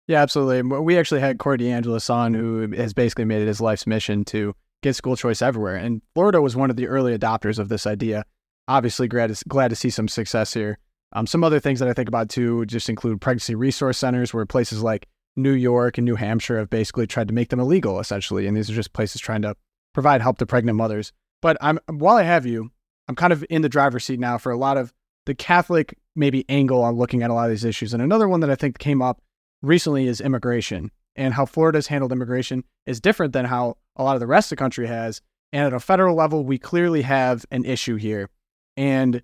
[0.07, 0.61] Yeah, absolutely.
[0.79, 4.53] We actually had Corey DeAngelis on, who has basically made it his life's mission to
[4.81, 5.77] get school choice everywhere.
[5.77, 8.25] And Florida was one of the early adopters of this idea.
[8.67, 10.77] Obviously, glad to, glad to see some success here.
[11.13, 14.45] Um, some other things that I think about too just include pregnancy resource centers, where
[14.45, 18.47] places like New York and New Hampshire have basically tried to make them illegal, essentially.
[18.47, 19.55] And these are just places trying to
[19.93, 21.11] provide help to pregnant mothers.
[21.41, 22.71] But I'm while I have you,
[23.07, 24.93] I'm kind of in the driver's seat now for a lot of
[25.25, 27.93] the Catholic maybe angle on looking at a lot of these issues.
[27.93, 29.21] And another one that I think came up
[29.61, 34.19] recently is immigration and how Florida's handled immigration is different than how a lot of
[34.19, 35.21] the rest of the country has.
[35.51, 38.29] And at a federal level, we clearly have an issue here.
[38.75, 39.21] And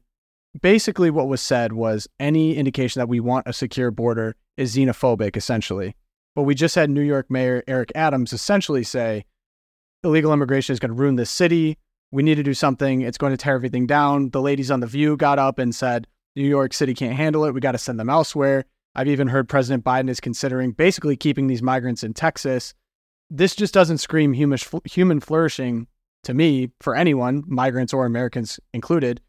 [0.62, 5.38] basically, what was said was any indication that we want a secure border is xenophobic,
[5.38, 5.96] essentially.
[6.36, 9.26] But we just had New York Mayor Eric Adams essentially say
[10.04, 11.78] illegal immigration is going to ruin this city.
[12.12, 13.02] We need to do something.
[13.02, 14.30] It's going to tear everything down.
[14.32, 17.54] The ladies on The View got up and said, New York City can't handle it.
[17.54, 18.66] We got to send them elsewhere.
[18.96, 22.74] I've even heard President Biden is considering basically keeping these migrants in Texas.
[23.30, 25.88] This just doesn't scream human, human flourishing
[26.24, 29.22] to me for anyone, migrants or Americans included.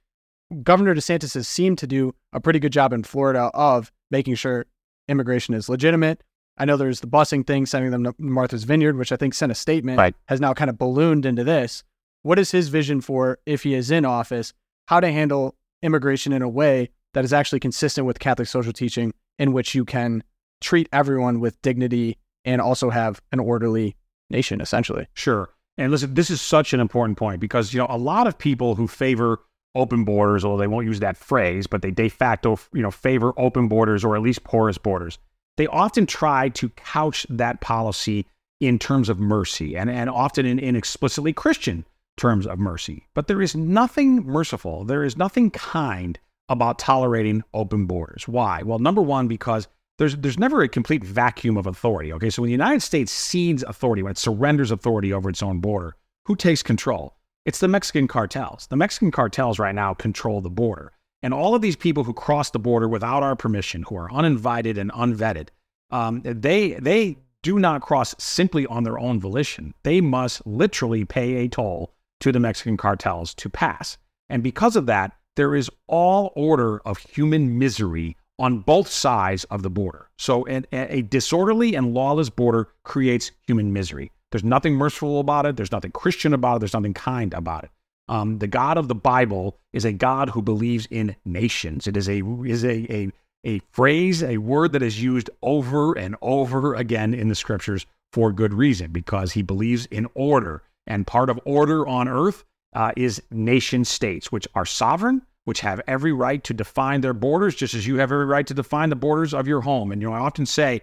[0.62, 4.66] Governor DeSantis has seemed to do a pretty good job in Florida of making sure
[5.08, 6.22] immigration is legitimate.
[6.58, 9.52] I know there's the busing thing, sending them to Martha's Vineyard, which I think sent
[9.52, 10.14] a statement, right.
[10.28, 11.82] has now kind of ballooned into this.
[12.22, 14.52] What is his vision for, if he is in office,
[14.86, 19.14] how to handle immigration in a way that is actually consistent with Catholic social teaching,
[19.38, 20.22] in which you can
[20.60, 23.96] treat everyone with dignity and also have an orderly
[24.28, 25.06] nation, essentially?
[25.14, 25.48] Sure.
[25.78, 28.74] And listen, this is such an important point because, you know, a lot of people
[28.74, 29.40] who favor
[29.74, 33.32] open borders, although they won't use that phrase, but they de facto, you know, favor
[33.36, 35.18] open borders or at least porous borders
[35.60, 38.24] they often try to couch that policy
[38.60, 41.84] in terms of mercy and, and often in, in explicitly Christian
[42.16, 43.06] terms of mercy.
[43.12, 46.18] But there is nothing merciful, there is nothing kind
[46.48, 48.26] about tolerating open borders.
[48.26, 48.62] Why?
[48.62, 49.68] Well, number one, because
[49.98, 52.10] there's there's never a complete vacuum of authority.
[52.14, 55.60] Okay, so when the United States cedes authority, when it surrenders authority over its own
[55.60, 55.94] border,
[56.24, 57.16] who takes control?
[57.46, 58.66] It's the Mexican cartels.
[58.66, 60.92] The Mexican cartels right now control the border.
[61.22, 64.78] And all of these people who cross the border without our permission, who are uninvited
[64.78, 65.48] and unvetted,
[65.90, 69.74] um, they they do not cross simply on their own volition.
[69.82, 73.96] They must literally pay a toll to the Mexican cartels to pass.
[74.28, 79.62] And because of that, there is all order of human misery on both sides of
[79.62, 80.10] the border.
[80.18, 84.12] So an, a disorderly and lawless border creates human misery.
[84.30, 85.56] There's nothing merciful about it.
[85.56, 86.58] There's nothing Christian about it.
[86.60, 87.70] There's nothing kind about it.
[88.08, 91.86] Um, the God of the Bible is a God who believes in nations.
[91.86, 93.12] It is a is a, a
[93.44, 98.32] a phrase, a word that is used over and over again in the scriptures for
[98.32, 100.62] good reason, because he believes in order.
[100.86, 105.80] And part of order on earth uh, is nation states, which are sovereign, which have
[105.86, 108.96] every right to define their borders, just as you have every right to define the
[108.96, 109.92] borders of your home.
[109.92, 110.82] And you know, I often say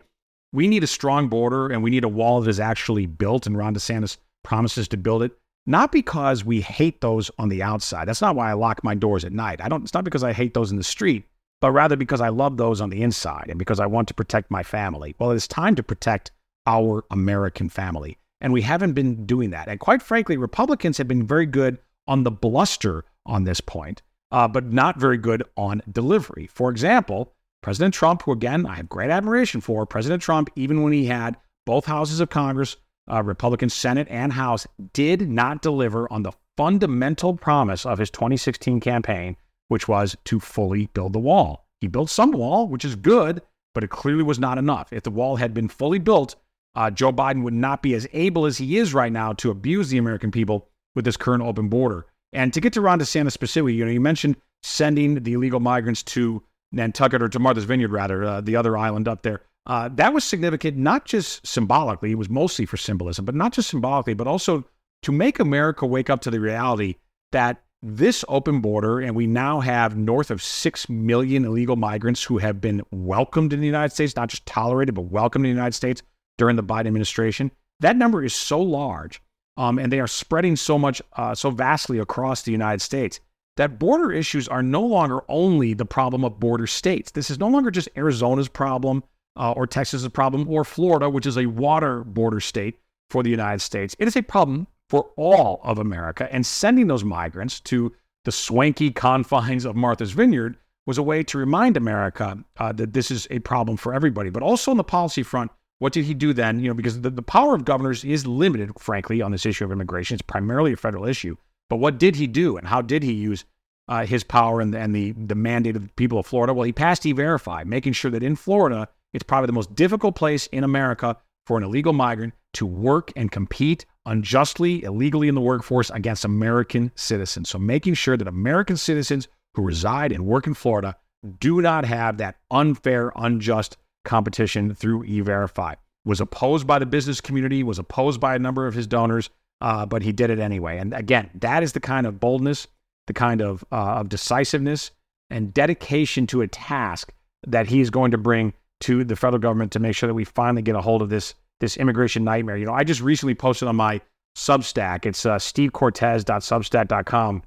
[0.58, 3.56] we need a strong border and we need a wall that is actually built, and
[3.56, 5.32] Ron DeSantis promises to build it
[5.68, 8.08] not because we hate those on the outside.
[8.08, 9.62] That's not why I lock my doors at night.
[9.62, 9.84] I don't.
[9.84, 11.26] It's not because I hate those in the street,
[11.62, 14.50] but rather because I love those on the inside and because I want to protect
[14.50, 15.14] my family.
[15.20, 16.32] Well, it's time to protect
[16.66, 19.68] our American family, and we haven't been doing that.
[19.68, 21.78] And quite frankly, Republicans have been very good
[22.08, 24.02] on the bluster on this point,
[24.32, 26.48] uh, but not very good on delivery.
[26.48, 27.34] For example,
[27.68, 31.36] President Trump, who again I have great admiration for, President Trump, even when he had
[31.66, 32.78] both houses of Congress
[33.12, 38.80] uh, Republican Senate and House, did not deliver on the fundamental promise of his 2016
[38.80, 39.36] campaign,
[39.68, 41.68] which was to fully build the wall.
[41.82, 43.42] He built some wall, which is good,
[43.76, 44.94] but it clearly was not enough.
[44.94, 46.38] If the wall had been fully built,
[46.74, 49.90] uh, Joe Biden would not be as able as he is right now to abuse
[49.90, 52.06] the American people with this current open border.
[52.32, 56.02] And to get to Ron DeSantis specifically, you know, you mentioned sending the illegal migrants
[56.04, 56.42] to
[56.72, 59.42] Nantucket or to Martha's Vineyard, rather, uh, the other island up there.
[59.66, 63.70] Uh, that was significant, not just symbolically, it was mostly for symbolism, but not just
[63.70, 64.64] symbolically, but also
[65.04, 66.96] to make America wake up to the reality
[67.32, 72.38] that this open border, and we now have north of 6 million illegal migrants who
[72.38, 75.76] have been welcomed in the United States, not just tolerated, but welcomed in the United
[75.76, 76.02] States
[76.38, 77.52] during the Biden administration.
[77.80, 79.22] That number is so large,
[79.58, 83.20] um, and they are spreading so much, uh, so vastly across the United States
[83.58, 87.12] that border issues are no longer only the problem of border states.
[87.12, 89.04] This is no longer just Arizona's problem
[89.38, 92.80] uh, or Texas is a problem, or Florida, which is a water border state
[93.10, 93.96] for the United States.
[94.00, 96.28] It is a problem for all of America.
[96.32, 97.94] And sending those migrants to
[98.26, 103.12] the swanky confines of Martha's Vineyard was a way to remind America uh, that this
[103.12, 104.30] is a problem for everybody.
[104.30, 106.60] But also on the policy front, what did he do then?
[106.60, 109.72] You know, because the, the power of governors is limited, frankly, on this issue of
[109.72, 110.16] immigration.
[110.16, 111.36] It's primarily a federal issue.
[111.70, 113.46] But what did he do, and how did he use
[113.88, 116.54] uh, his power and, and the, the mandate of the people of Florida?
[116.54, 120.48] Well, he passed E-Verify, making sure that in Florida, it's probably the most difficult place
[120.48, 125.90] in America for an illegal migrant to work and compete unjustly, illegally in the workforce
[125.90, 127.50] against American citizens.
[127.50, 130.96] So making sure that American citizens who reside and work in Florida
[131.40, 135.76] do not have that unfair, unjust competition through E-Verify.
[136.06, 139.30] Was opposed by the business community, was opposed by a number of his donors,
[139.62, 140.78] uh, but he did it anyway.
[140.78, 142.68] And again, that is the kind of boldness,
[143.08, 144.92] the kind of, uh, of decisiveness
[145.30, 147.14] and dedication to a task
[147.46, 150.24] that he is going to bring to the federal government to make sure that we
[150.24, 152.56] finally get a hold of this this immigration nightmare.
[152.56, 154.00] You know, I just recently posted on my
[154.36, 155.08] Substack.
[155.08, 157.42] It's uh, stevecortes.substack.com.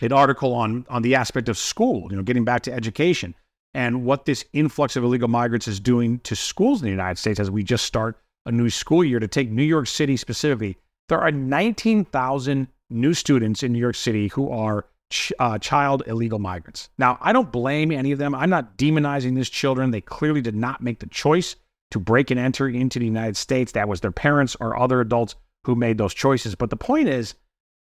[0.00, 2.08] An article on on the aspect of school.
[2.10, 3.34] You know, getting back to education
[3.74, 7.38] and what this influx of illegal migrants is doing to schools in the United States
[7.38, 9.20] as we just start a new school year.
[9.20, 10.78] To take New York City specifically,
[11.12, 16.38] there are 19,000 new students in New York City who are ch- uh, child illegal
[16.38, 16.88] migrants.
[16.96, 18.34] Now, I don't blame any of them.
[18.34, 19.90] I'm not demonizing these children.
[19.90, 21.54] They clearly did not make the choice
[21.90, 23.72] to break and enter into the United States.
[23.72, 25.34] That was their parents or other adults
[25.64, 26.54] who made those choices.
[26.54, 27.34] But the point is,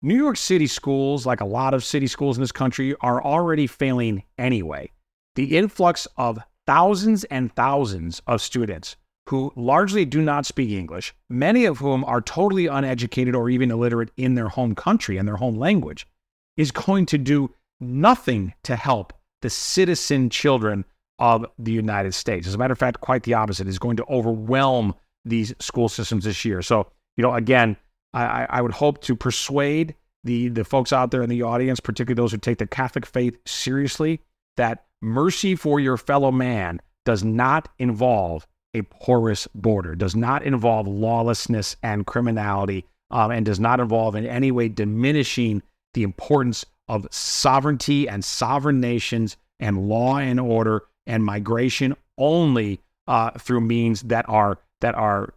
[0.01, 3.67] New York City schools, like a lot of city schools in this country, are already
[3.67, 4.89] failing anyway.
[5.35, 8.95] The influx of thousands and thousands of students
[9.29, 14.11] who largely do not speak English, many of whom are totally uneducated or even illiterate
[14.17, 16.07] in their home country and their home language,
[16.55, 20.85] is going to do nothing to help the citizen children
[21.19, 22.47] of the United States.
[22.47, 24.93] As a matter of fact, quite the opposite is going to overwhelm
[25.25, 26.61] these school systems this year.
[26.61, 27.75] So, you know, again,
[28.13, 32.15] I, I would hope to persuade the the folks out there in the audience, particularly
[32.15, 34.21] those who take the Catholic faith seriously,
[34.55, 38.47] that mercy for your fellow man does not involve
[38.77, 44.25] a porous border, does not involve lawlessness and criminality, um, and does not involve in
[44.25, 45.61] any way diminishing
[45.93, 53.31] the importance of sovereignty and sovereign nations and law and order and migration only uh,
[53.31, 55.33] through means that are that are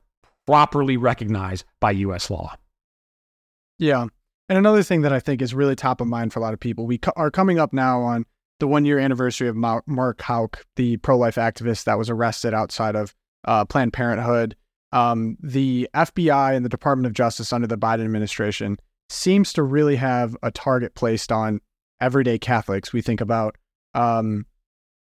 [0.47, 2.31] properly recognized by U.S.
[2.31, 2.55] law.
[3.79, 4.07] Yeah,
[4.49, 6.61] and another thing that I think is really top of mind for a lot of
[6.61, 8.27] people, we co- are coming up now on
[8.59, 12.95] the one year anniversary of Mark Houck, the pro life activist that was arrested outside
[12.95, 13.15] of
[13.45, 14.57] uh, Planned Parenthood.
[14.93, 18.79] Um, the FBI and the Department of Justice under the Biden administration
[19.09, 21.61] seems to really have a target placed on
[22.01, 22.93] everyday Catholics.
[22.93, 23.57] We think about
[23.95, 24.47] um,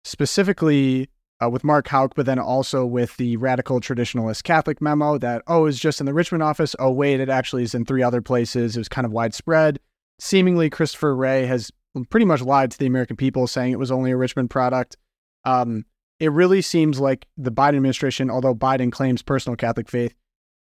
[0.03, 1.09] specifically
[1.43, 5.65] uh, with Mark Houck, but then also with the radical traditionalist Catholic memo that, oh,
[5.65, 6.75] it's just in the Richmond office.
[6.77, 8.75] Oh, wait, it actually is in three other places.
[8.75, 9.79] It was kind of widespread.
[10.19, 11.71] Seemingly, Christopher Wray has
[12.09, 14.97] pretty much lied to the American people, saying it was only a Richmond product.
[15.45, 15.85] Um,
[16.21, 20.13] it really seems like the Biden administration, although Biden claims personal Catholic faith,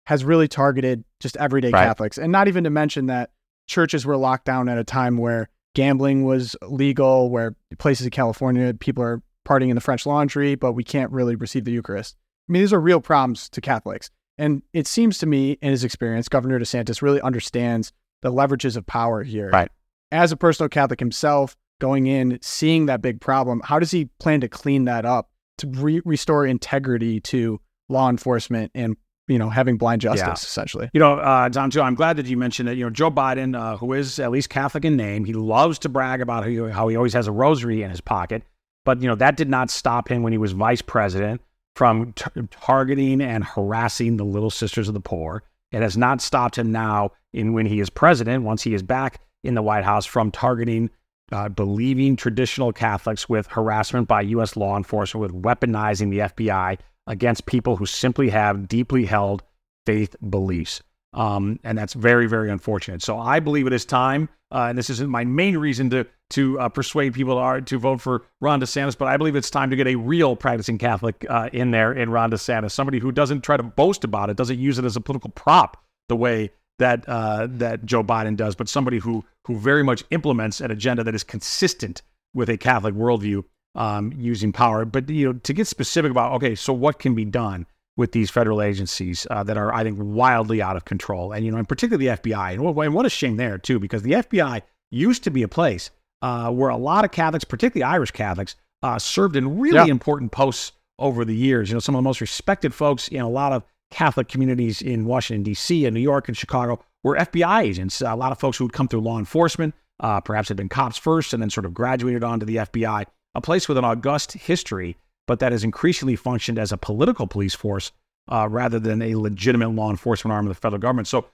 [0.07, 1.85] has really targeted just everyday right.
[1.85, 2.17] Catholics.
[2.17, 3.29] And not even to mention that
[3.67, 8.73] churches were locked down at a time where gambling was legal, where places in California,
[8.73, 12.15] people are partying in the French laundry, but we can't really receive the Eucharist.
[12.49, 14.09] I mean, these are real problems to Catholics.
[14.39, 17.93] And it seems to me, in his experience, Governor DeSantis really understands
[18.23, 19.51] the leverages of power here.
[19.51, 19.69] Right.
[20.11, 24.41] As a personal Catholic himself, going in, seeing that big problem, how does he plan
[24.41, 25.30] to clean that up
[25.61, 27.59] to re- restore integrity to
[27.89, 28.95] law enforcement and
[29.27, 30.33] you know having blind justice yeah.
[30.33, 30.89] essentially.
[30.93, 32.75] You know, uh, Don, Joe, I'm glad that you mentioned that.
[32.75, 35.89] You know, Joe Biden, uh, who is at least Catholic in name, he loves to
[35.89, 38.43] brag about how he, how he always has a rosary in his pocket.
[38.83, 41.41] But you know that did not stop him when he was vice president
[41.75, 45.43] from t- targeting and harassing the little sisters of the poor.
[45.71, 49.21] It has not stopped him now in when he is president, once he is back
[49.43, 50.89] in the White House, from targeting
[51.31, 54.55] uh, believing traditional Catholics with harassment by U.S.
[54.55, 56.77] law enforcement, with weaponizing the FBI
[57.07, 59.43] against people who simply have deeply held
[59.85, 60.81] faith beliefs.
[61.13, 63.01] Um, and that's very, very unfortunate.
[63.01, 66.57] So I believe it is time, uh, and this isn't my main reason to to
[66.61, 69.75] uh, persuade people to, to vote for Ron DeSantis, but I believe it's time to
[69.75, 73.57] get a real practicing Catholic uh, in there in Ron DeSantis, somebody who doesn't try
[73.57, 77.47] to boast about it, doesn't use it as a political prop the way that uh,
[77.49, 81.23] that Joe Biden does, but somebody who who very much implements an agenda that is
[81.23, 82.01] consistent
[82.33, 83.43] with a Catholic worldview
[83.75, 84.85] um, using power.
[84.85, 87.65] But you know, to get specific about okay, so what can be done
[87.97, 91.51] with these federal agencies uh, that are, I think, wildly out of control, and you
[91.51, 92.53] know, and particularly the FBI.
[92.53, 94.61] And what, and what a shame there too, because the FBI
[94.91, 95.89] used to be a place
[96.21, 99.85] uh, where a lot of Catholics, particularly Irish Catholics, uh, served in really yeah.
[99.85, 101.69] important posts over the years.
[101.69, 105.05] You know, some of the most respected folks in a lot of Catholic communities in
[105.05, 108.01] Washington, D.C., and New York and Chicago were FBI agents.
[108.01, 110.97] A lot of folks who would come through law enforcement, uh, perhaps had been cops
[110.97, 114.97] first and then sort of graduated onto the FBI, a place with an august history,
[115.27, 117.91] but that has increasingly functioned as a political police force
[118.31, 121.07] uh, rather than a legitimate law enforcement arm of the federal government.
[121.07, 121.27] So,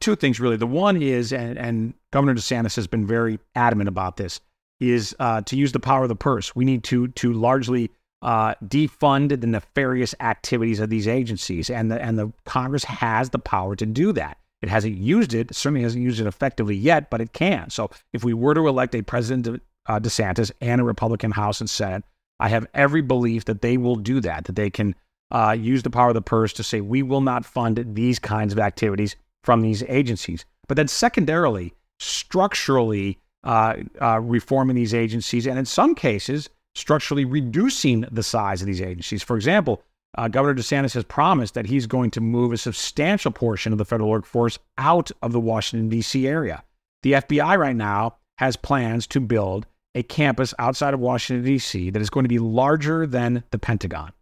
[0.00, 0.56] two things really.
[0.56, 4.40] The one is, and, and Governor DeSantis has been very adamant about this,
[4.80, 6.56] is uh, to use the power of the purse.
[6.56, 7.90] We need to to largely
[8.22, 13.38] uh, defund the nefarious activities of these agencies, and the and the Congress has the
[13.38, 14.38] power to do that.
[14.62, 17.70] It hasn't used it, certainly hasn't used it effectively yet, but it can.
[17.70, 21.68] So if we were to elect a President uh, DeSantis and a Republican House and
[21.68, 22.04] Senate,
[22.40, 24.44] I have every belief that they will do that.
[24.44, 24.94] That they can
[25.30, 28.52] uh, use the power of the purse to say we will not fund these kinds
[28.52, 30.44] of activities from these agencies.
[30.68, 38.04] But then secondarily, structurally uh, uh, reforming these agencies, and in some cases, structurally reducing
[38.12, 39.22] the size of these agencies.
[39.22, 39.82] For example,
[40.16, 43.84] uh, Governor DeSantis has promised that he's going to move a substantial portion of the
[43.84, 46.26] federal workforce out of the Washington, D.C.
[46.26, 46.62] area.
[47.02, 51.90] The FBI right now has plans to build a campus outside of Washington, D.C.
[51.90, 54.12] that is going to be larger than the Pentagon.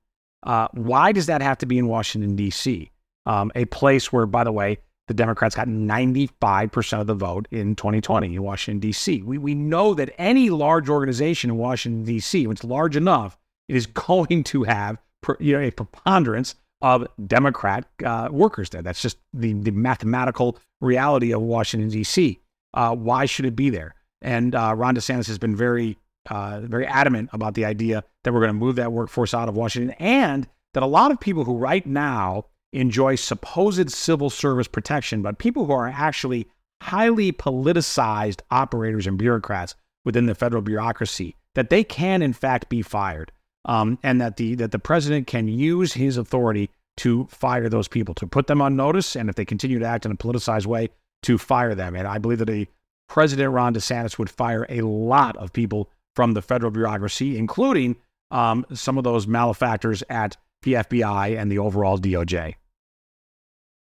[0.45, 2.91] Uh, why does that have to be in Washington, D.C.?
[3.27, 7.77] Um, a place where, by the way, the Democrats got 95% of the vote in
[7.77, 9.23] 2020 in Washington, D.C.
[9.23, 13.37] We, we know that any large organization in Washington, D.C., when it's large enough,
[13.69, 14.99] it is going to have
[15.39, 18.83] you know, a preponderance of Democrat uh, workers there.
[18.83, 22.41] That's just the, the mathematical reality of Washington, D.C.
[22.73, 23.95] Uh, why should it be there?
[24.23, 25.99] And uh, Ron DeSantis has been very,
[26.31, 29.57] uh, very adamant about the idea that we're going to move that workforce out of
[29.57, 35.23] Washington and that a lot of people who right now enjoy supposed civil service protection,
[35.23, 36.49] but people who are actually
[36.83, 42.83] highly politicized operators and bureaucrats within the federal bureaucracy, that they can in fact be
[42.83, 43.33] fired,
[43.65, 48.15] um, and that the that the president can use his authority to fire those people,
[48.15, 50.91] to put them on notice, and if they continue to act in a politicized way,
[51.23, 51.97] to fire them.
[51.97, 52.69] And I believe that a
[53.09, 57.97] President Ron DeSantis would fire a lot of people from the federal bureaucracy, including
[58.31, 62.55] um, some of those malefactors at the FBI and the overall DOJ.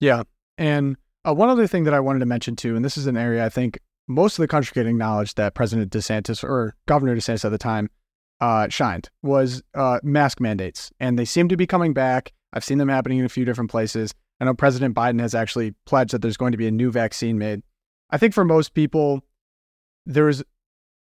[0.01, 0.23] Yeah.
[0.59, 0.97] And
[1.27, 3.45] uh, one other thing that I wanted to mention too, and this is an area
[3.45, 3.79] I think
[4.09, 7.89] most of the country can acknowledge that President DeSantis or Governor DeSantis at the time
[8.41, 10.91] uh, shined was uh, mask mandates.
[10.99, 12.33] And they seem to be coming back.
[12.53, 14.13] I've seen them happening in a few different places.
[14.41, 17.39] I know President Biden has actually pledged that there's going to be a new vaccine
[17.39, 17.63] made.
[18.11, 19.23] I think for most people,
[20.07, 20.43] there was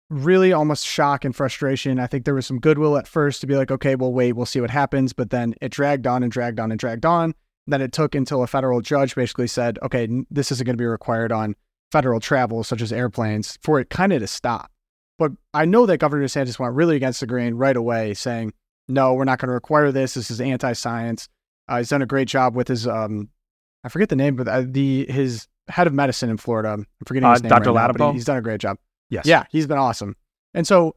[0.09, 1.99] really almost shock and frustration.
[1.99, 4.47] I think there was some goodwill at first to be like, okay, we'll wait, we'll
[4.47, 5.13] see what happens.
[5.13, 7.35] But then it dragged on and dragged on and dragged on.
[7.67, 10.87] Then it took until a federal judge basically said, okay, this isn't going to be
[10.87, 11.57] required on
[11.91, 14.71] federal travel, such as airplanes, for it kind of to stop.
[15.19, 18.53] But I know that Governor DeSantis went really against the grain right away, saying,
[18.89, 20.15] no, we're not going to require this.
[20.15, 21.29] This is anti science.
[21.69, 23.31] Uh, he's done a great job with his, um,
[23.85, 26.71] I forget the name, but uh, the his head of medicine in Florida.
[26.71, 27.49] I'm forgetting his uh, name.
[27.49, 27.73] Dr.
[27.73, 27.99] Right Ladapo.
[27.99, 28.77] Now, he's done a great job.
[29.09, 29.27] Yes.
[29.27, 30.17] Yeah, he's been awesome.
[30.53, 30.97] And so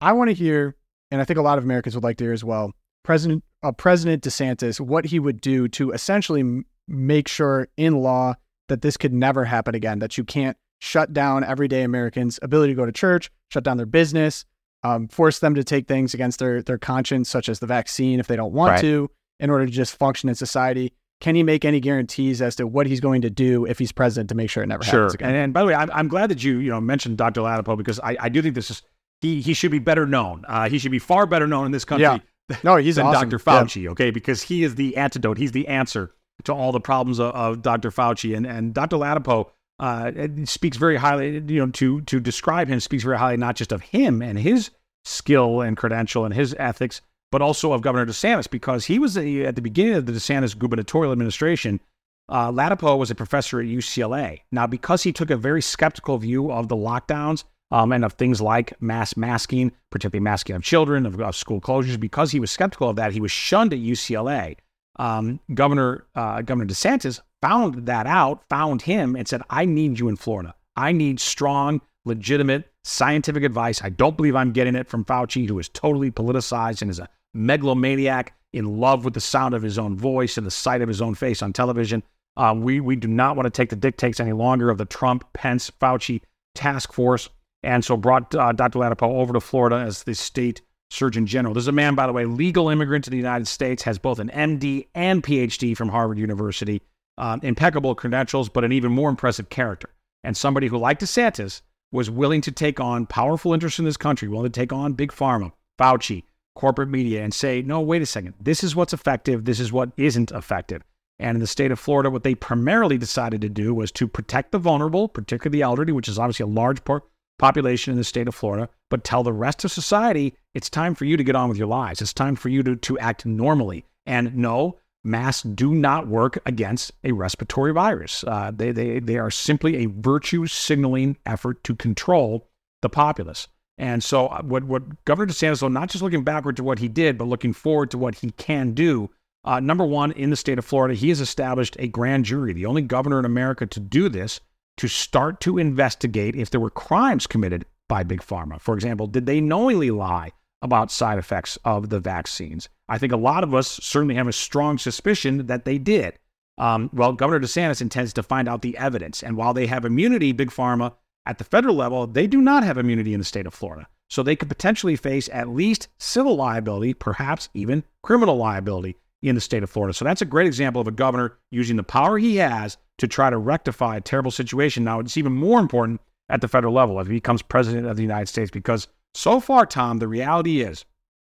[0.00, 0.76] I want to hear,
[1.10, 2.72] and I think a lot of Americans would like to hear as well,
[3.02, 8.34] President uh, President DeSantis what he would do to essentially m- make sure in law
[8.68, 9.98] that this could never happen again.
[9.98, 13.86] That you can't shut down everyday Americans' ability to go to church, shut down their
[13.86, 14.44] business,
[14.82, 18.26] um, force them to take things against their their conscience, such as the vaccine, if
[18.26, 18.80] they don't want right.
[18.80, 20.92] to, in order to just function in society.
[21.20, 24.28] Can he make any guarantees as to what he's going to do if he's president
[24.30, 25.02] to make sure it never sure.
[25.02, 25.28] happens again?
[25.28, 27.42] And, and by the way, I'm, I'm glad that you you know mentioned Dr.
[27.42, 28.82] Ladapo because I, I do think this is
[29.20, 30.44] he he should be better known.
[30.48, 32.02] Uh, he should be far better known in this country.
[32.02, 32.18] Yeah.
[32.64, 33.28] No, he's than awesome.
[33.28, 33.38] Dr.
[33.42, 33.82] Fauci.
[33.82, 33.90] Yeah.
[33.90, 35.38] Okay, because he is the antidote.
[35.38, 36.12] He's the answer
[36.44, 37.90] to all the problems of, of Dr.
[37.90, 38.96] Fauci and and Dr.
[38.96, 39.50] Ladapo.
[39.78, 40.12] Uh,
[40.44, 43.82] speaks very highly, you know, to to describe him speaks very highly not just of
[43.82, 44.70] him and his
[45.04, 47.00] skill and credential and his ethics,
[47.32, 50.56] but also of Governor DeSantis because he was a, at the beginning of the DeSantis
[50.56, 51.80] gubernatorial administration.
[52.28, 54.40] Uh, Ladapo was a professor at UCLA.
[54.52, 58.40] Now, because he took a very skeptical view of the lockdowns um, and of things
[58.40, 61.98] like mass masking, particularly masking of children, of, of, school closures.
[61.98, 64.56] Because he was skeptical of that, he was shunned at UCLA.
[64.96, 70.08] Um, Governor uh, Governor DeSantis found that out, found him, and said, "I need you
[70.08, 70.54] in Florida.
[70.76, 73.82] I need strong, legitimate, scientific advice.
[73.82, 77.08] I don't believe I'm getting it from Fauci, who is totally politicized and is a
[77.32, 81.00] megalomaniac in love with the sound of his own voice and the sight of his
[81.00, 82.02] own face on television.
[82.36, 85.24] Um, we we do not want to take the dictates any longer of the Trump,
[85.32, 86.20] Pence, Fauci
[86.54, 87.30] task force."
[87.62, 88.78] And so brought uh, Dr.
[88.78, 91.54] Ladapo over to Florida as the state surgeon general.
[91.54, 94.18] This is a man, by the way, legal immigrant to the United States, has both
[94.18, 96.82] an MD and PhD from Harvard University,
[97.18, 99.90] um, impeccable credentials, but an even more impressive character,
[100.22, 104.28] and somebody who, like DeSantis, was willing to take on powerful interests in this country,
[104.28, 108.34] willing to take on big pharma, Fauci, corporate media, and say, no, wait a second,
[108.40, 110.82] this is what's effective, this is what isn't effective.
[111.18, 114.50] And in the state of Florida, what they primarily decided to do was to protect
[114.50, 117.04] the vulnerable, particularly the elderly, which is obviously a large part
[117.42, 121.04] population in the state of Florida, but tell the rest of society it's time for
[121.04, 122.00] you to get on with your lives.
[122.00, 123.84] It's time for you to, to act normally.
[124.06, 128.22] And no, masks do not work against a respiratory virus.
[128.22, 132.46] Uh, they, they, they are simply a virtue signaling effort to control
[132.80, 133.48] the populace.
[133.76, 137.18] And so, uh, what, what Governor DeSantis, not just looking backward to what he did,
[137.18, 139.10] but looking forward to what he can do.
[139.44, 142.66] Uh, number one, in the state of Florida, he has established a grand jury, the
[142.66, 144.38] only governor in America to do this
[144.82, 148.60] to start to investigate if there were crimes committed by Big Pharma.
[148.60, 152.68] For example, did they knowingly lie about side effects of the vaccines?
[152.88, 156.18] I think a lot of us certainly have a strong suspicion that they did.
[156.58, 159.22] Um, well, Governor DeSantis intends to find out the evidence.
[159.22, 162.78] And while they have immunity, Big Pharma, At the federal level, they do not have
[162.78, 163.86] immunity in the state of Florida.
[164.10, 169.40] So they could potentially face at least civil liability, perhaps even criminal liability in the
[169.40, 169.94] state of Florida.
[169.94, 173.30] So that's a great example of a governor using the power he has to try
[173.30, 174.84] to rectify a terrible situation.
[174.84, 178.02] Now, it's even more important at the federal level if he becomes president of the
[178.02, 180.84] United States because so far, Tom, the reality is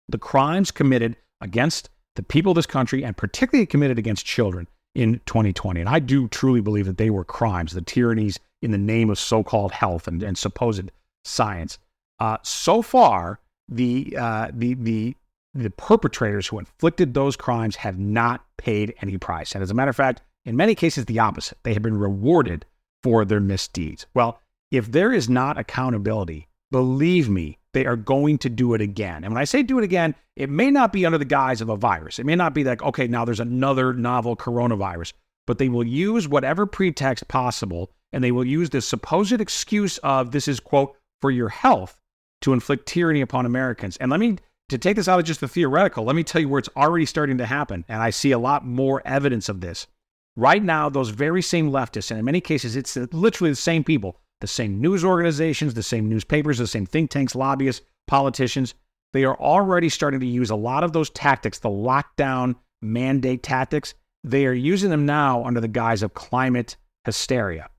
[0.08, 5.20] the crimes committed against the people of this country and particularly committed against children in
[5.26, 5.80] 2020.
[5.80, 9.20] And I do truly believe that they were crimes, the tyrannies in the name of
[9.20, 10.92] so called health and, and supposed
[11.26, 11.80] science.
[12.20, 15.16] Uh, so far, the, uh, the, the,
[15.54, 19.54] the perpetrators who inflicted those crimes have not paid any price.
[19.54, 21.58] And as a matter of fact, in many cases, the opposite.
[21.64, 22.66] They have been rewarded
[23.02, 24.06] for their misdeeds.
[24.14, 24.40] Well,
[24.72, 29.24] if there is not accountability, believe me, they are going to do it again.
[29.24, 31.70] And when I say do it again, it may not be under the guise of
[31.70, 32.20] a virus.
[32.20, 35.14] It may not be like, okay, now there's another novel coronavirus,
[35.46, 40.32] but they will use whatever pretext possible and they will use this supposed excuse of
[40.32, 42.00] this is, quote, for your health
[42.42, 43.98] to inflict tyranny upon Americans.
[43.98, 44.38] And let me,
[44.74, 47.06] to take this out of just the theoretical, let me tell you where it's already
[47.06, 47.86] starting to happen.
[47.88, 49.88] And I see a lot more evidence of this.
[50.36, 54.20] Right now, those very same leftists, and in many cases, it's literally the same people
[54.42, 58.74] the same news organizations, the same newspapers, the same think tanks, lobbyists, politicians.
[59.14, 63.94] They are already starting to use a lot of those tactics, the lockdown mandate tactics.
[64.26, 67.70] They are using them now under the guise of climate hysteria.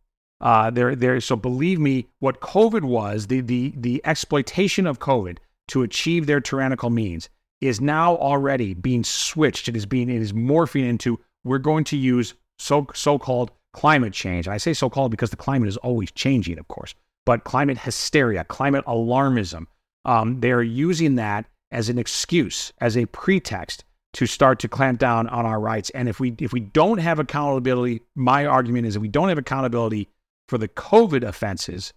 [0.40, 5.36] Uh, they're, they're, so believe me, what COVID was, the, the, the exploitation of COVID
[5.68, 7.28] to achieve their tyrannical means
[7.60, 9.68] is now already being switched.
[9.68, 14.48] It is being, it is morphing into, we're going to use so, so-called climate change.
[14.48, 16.94] I say so called because the climate is always changing, of course,
[17.26, 19.66] but climate hysteria, climate alarmism,
[20.04, 24.98] um, they are using that as an excuse, as a pretext to start to clamp
[24.98, 25.90] down on our rights.
[25.90, 29.38] And if we if we don't have accountability, my argument is if we don't have
[29.38, 30.08] accountability
[30.48, 31.92] for the COVID offenses,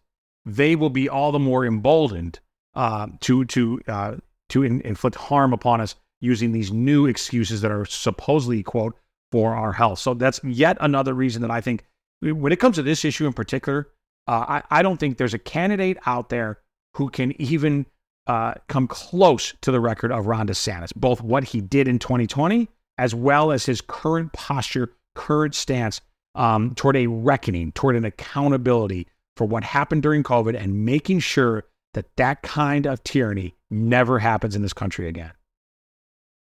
[0.46, 2.40] they will be all the more emboldened
[2.78, 4.16] uh, to to uh,
[4.50, 8.96] to in, inflict harm upon us using these new excuses that are supposedly quote
[9.32, 10.00] for our health.
[10.00, 11.86] So that's yet another reason that I think
[12.22, 13.90] when it comes to this issue in particular,
[14.28, 16.60] uh, I, I, don't think there's a candidate out there
[16.96, 17.86] who can even
[18.26, 22.70] uh, come close to the record of Ron DeSantis, both what he did in 2020
[22.98, 26.02] as well as his current posture, current stance
[26.36, 31.66] um, toward a reckoning, toward an accountability for what happened during COVID and making sure
[31.98, 35.32] that that kind of tyranny never happens in this country again.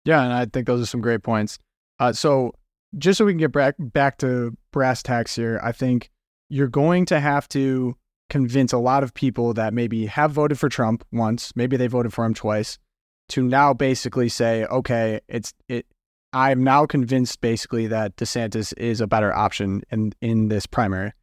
[0.05, 1.57] Yeah, and I think those are some great points.
[1.99, 2.53] Uh, so
[2.99, 6.11] just so we can get back back to brass tacks here, I think
[6.49, 7.95] you're going to have to
[8.29, 12.13] convince a lot of people that maybe have voted for Trump once, maybe they voted
[12.13, 12.77] for him twice,
[13.29, 15.87] to now basically say, okay, it's it.
[16.33, 21.13] I'm now convinced basically that DeSantis is a better option in in this primary.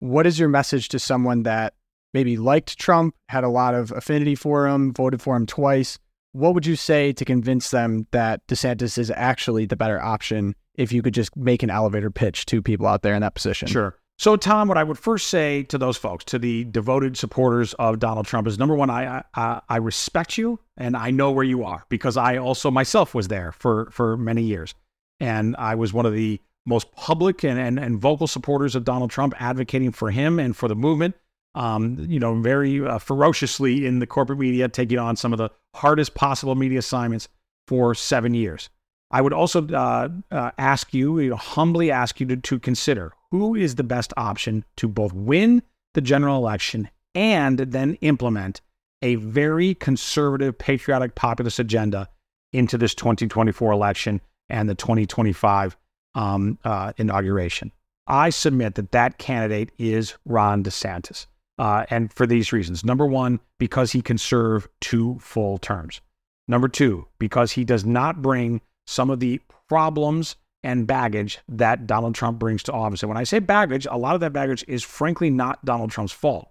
[0.00, 1.72] What is your message to someone that
[2.14, 5.98] maybe liked Trump, had a lot of affinity for him, voted for him twice?
[6.32, 10.92] What would you say to convince them that DeSantis is actually the better option if
[10.92, 13.68] you could just make an elevator pitch to people out there in that position.
[13.68, 13.96] Sure.
[14.18, 17.98] So, Tom, what I would first say to those folks, to the devoted supporters of
[17.98, 21.64] Donald Trump, is number one, I I, I respect you and I know where you
[21.64, 24.74] are because I also myself was there for for many years,
[25.18, 29.10] and I was one of the most public and and, and vocal supporters of Donald
[29.10, 31.16] Trump, advocating for him and for the movement.
[31.54, 35.50] Um, you know, very uh, ferociously in the corporate media, taking on some of the
[35.74, 37.28] hardest possible media assignments
[37.68, 38.70] for seven years.
[39.10, 43.12] I would also uh, uh, ask you, you know, humbly ask you to, to consider
[43.30, 45.62] who is the best option to both win
[45.94, 48.62] the general election and then implement
[49.02, 52.08] a very conservative, patriotic, populist agenda
[52.52, 55.76] into this 2024 election and the 2025
[56.14, 57.72] um, uh, inauguration.
[58.06, 61.26] I submit that that candidate is Ron DeSantis.
[61.58, 62.84] Uh, and for these reasons.
[62.84, 66.00] Number one, because he can serve two full terms.
[66.48, 72.14] Number two, because he does not bring some of the problems and baggage that Donald
[72.14, 73.02] Trump brings to office.
[73.02, 76.12] And when I say baggage, a lot of that baggage is frankly not Donald Trump's
[76.12, 76.48] fault.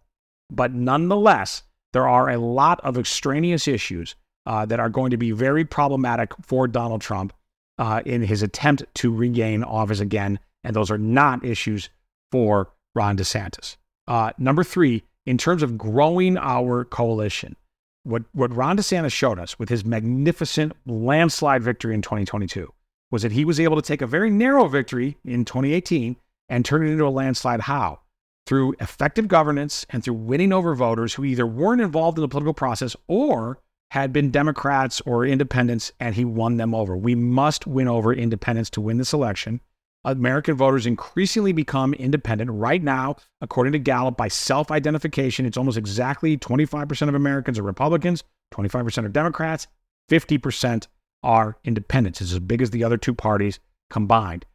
[0.49, 5.32] But nonetheless, there are a lot of extraneous issues uh, that are going to be
[5.32, 7.34] very problematic for Donald Trump
[7.78, 10.39] uh, in his attempt to regain office again.
[10.64, 11.89] And those are not issues
[12.32, 13.78] for Ron DeSantis.
[14.12, 17.55] Uh, number three, in terms of growing our coalition,
[18.03, 22.74] what, what Ron DeSantis showed us with his magnificent landslide victory in 2022
[23.09, 26.18] was that he was able to take a very narrow victory in 2018
[26.49, 27.62] and turn it into a landslide.
[27.62, 28.01] How?
[28.45, 32.53] Through effective governance and through winning over voters who either weren't involved in the political
[32.53, 33.59] process or
[33.91, 36.97] had been Democrats or independents, and he won them over.
[36.97, 39.62] We must win over independents to win this election.
[40.04, 42.49] American voters increasingly become independent.
[42.52, 47.64] Right now, according to Gallup, by self identification, it's almost exactly 25% of Americans are
[47.64, 48.24] Republicans,
[48.54, 49.68] 25% are Democrats,
[50.10, 50.88] 50%
[51.24, 52.22] are independents.
[52.22, 54.45] It's as big as the other two parties combined.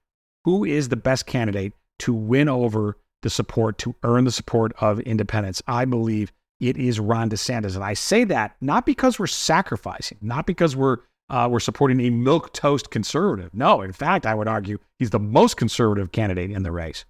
[0.44, 5.00] Who is the best candidate to win over the support, to earn the support of
[5.00, 5.62] independents?
[5.66, 7.74] I believe it is Ron DeSantis.
[7.74, 12.10] And I say that not because we're sacrificing, not because we're uh, we're supporting a
[12.10, 13.52] milk toast conservative.
[13.52, 17.04] No, in fact, I would argue he's the most conservative candidate in the race.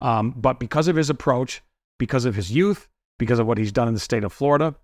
[0.00, 1.62] Um, but because of his approach,
[1.98, 4.74] because of his youth, because of what he's done in the state of Florida,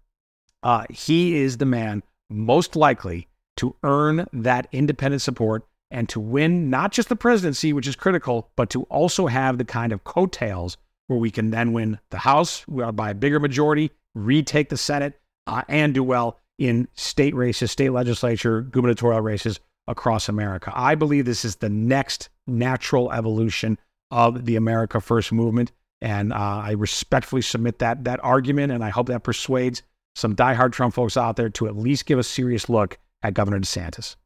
[0.62, 6.70] uh, he is the man most likely to earn that independent support and to win
[6.70, 10.76] not just the presidency, which is critical, but to also have the kind of coattails
[11.06, 15.62] where we can then win the House by a bigger majority, retake the Senate, uh,
[15.68, 20.72] and do well in state races, state legislature, gubernatorial races across America.
[20.74, 23.78] I believe this is the next natural evolution
[24.10, 25.72] of the America First movement.
[26.00, 29.82] And uh, I respectfully submit that that argument, and I hope that persuades
[30.14, 33.58] some diehard Trump folks out there to at least give a serious look at Governor
[33.60, 34.16] DeSantis.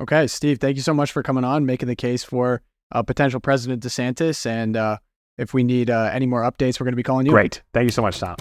[0.00, 3.40] Okay, Steve, thank you so much for coming on, making the case for uh, potential
[3.40, 4.46] President DeSantis.
[4.46, 4.98] And uh,
[5.38, 7.32] if we need uh, any more updates, we're going to be calling you.
[7.32, 7.62] Great.
[7.74, 8.36] Thank you so much, Tom.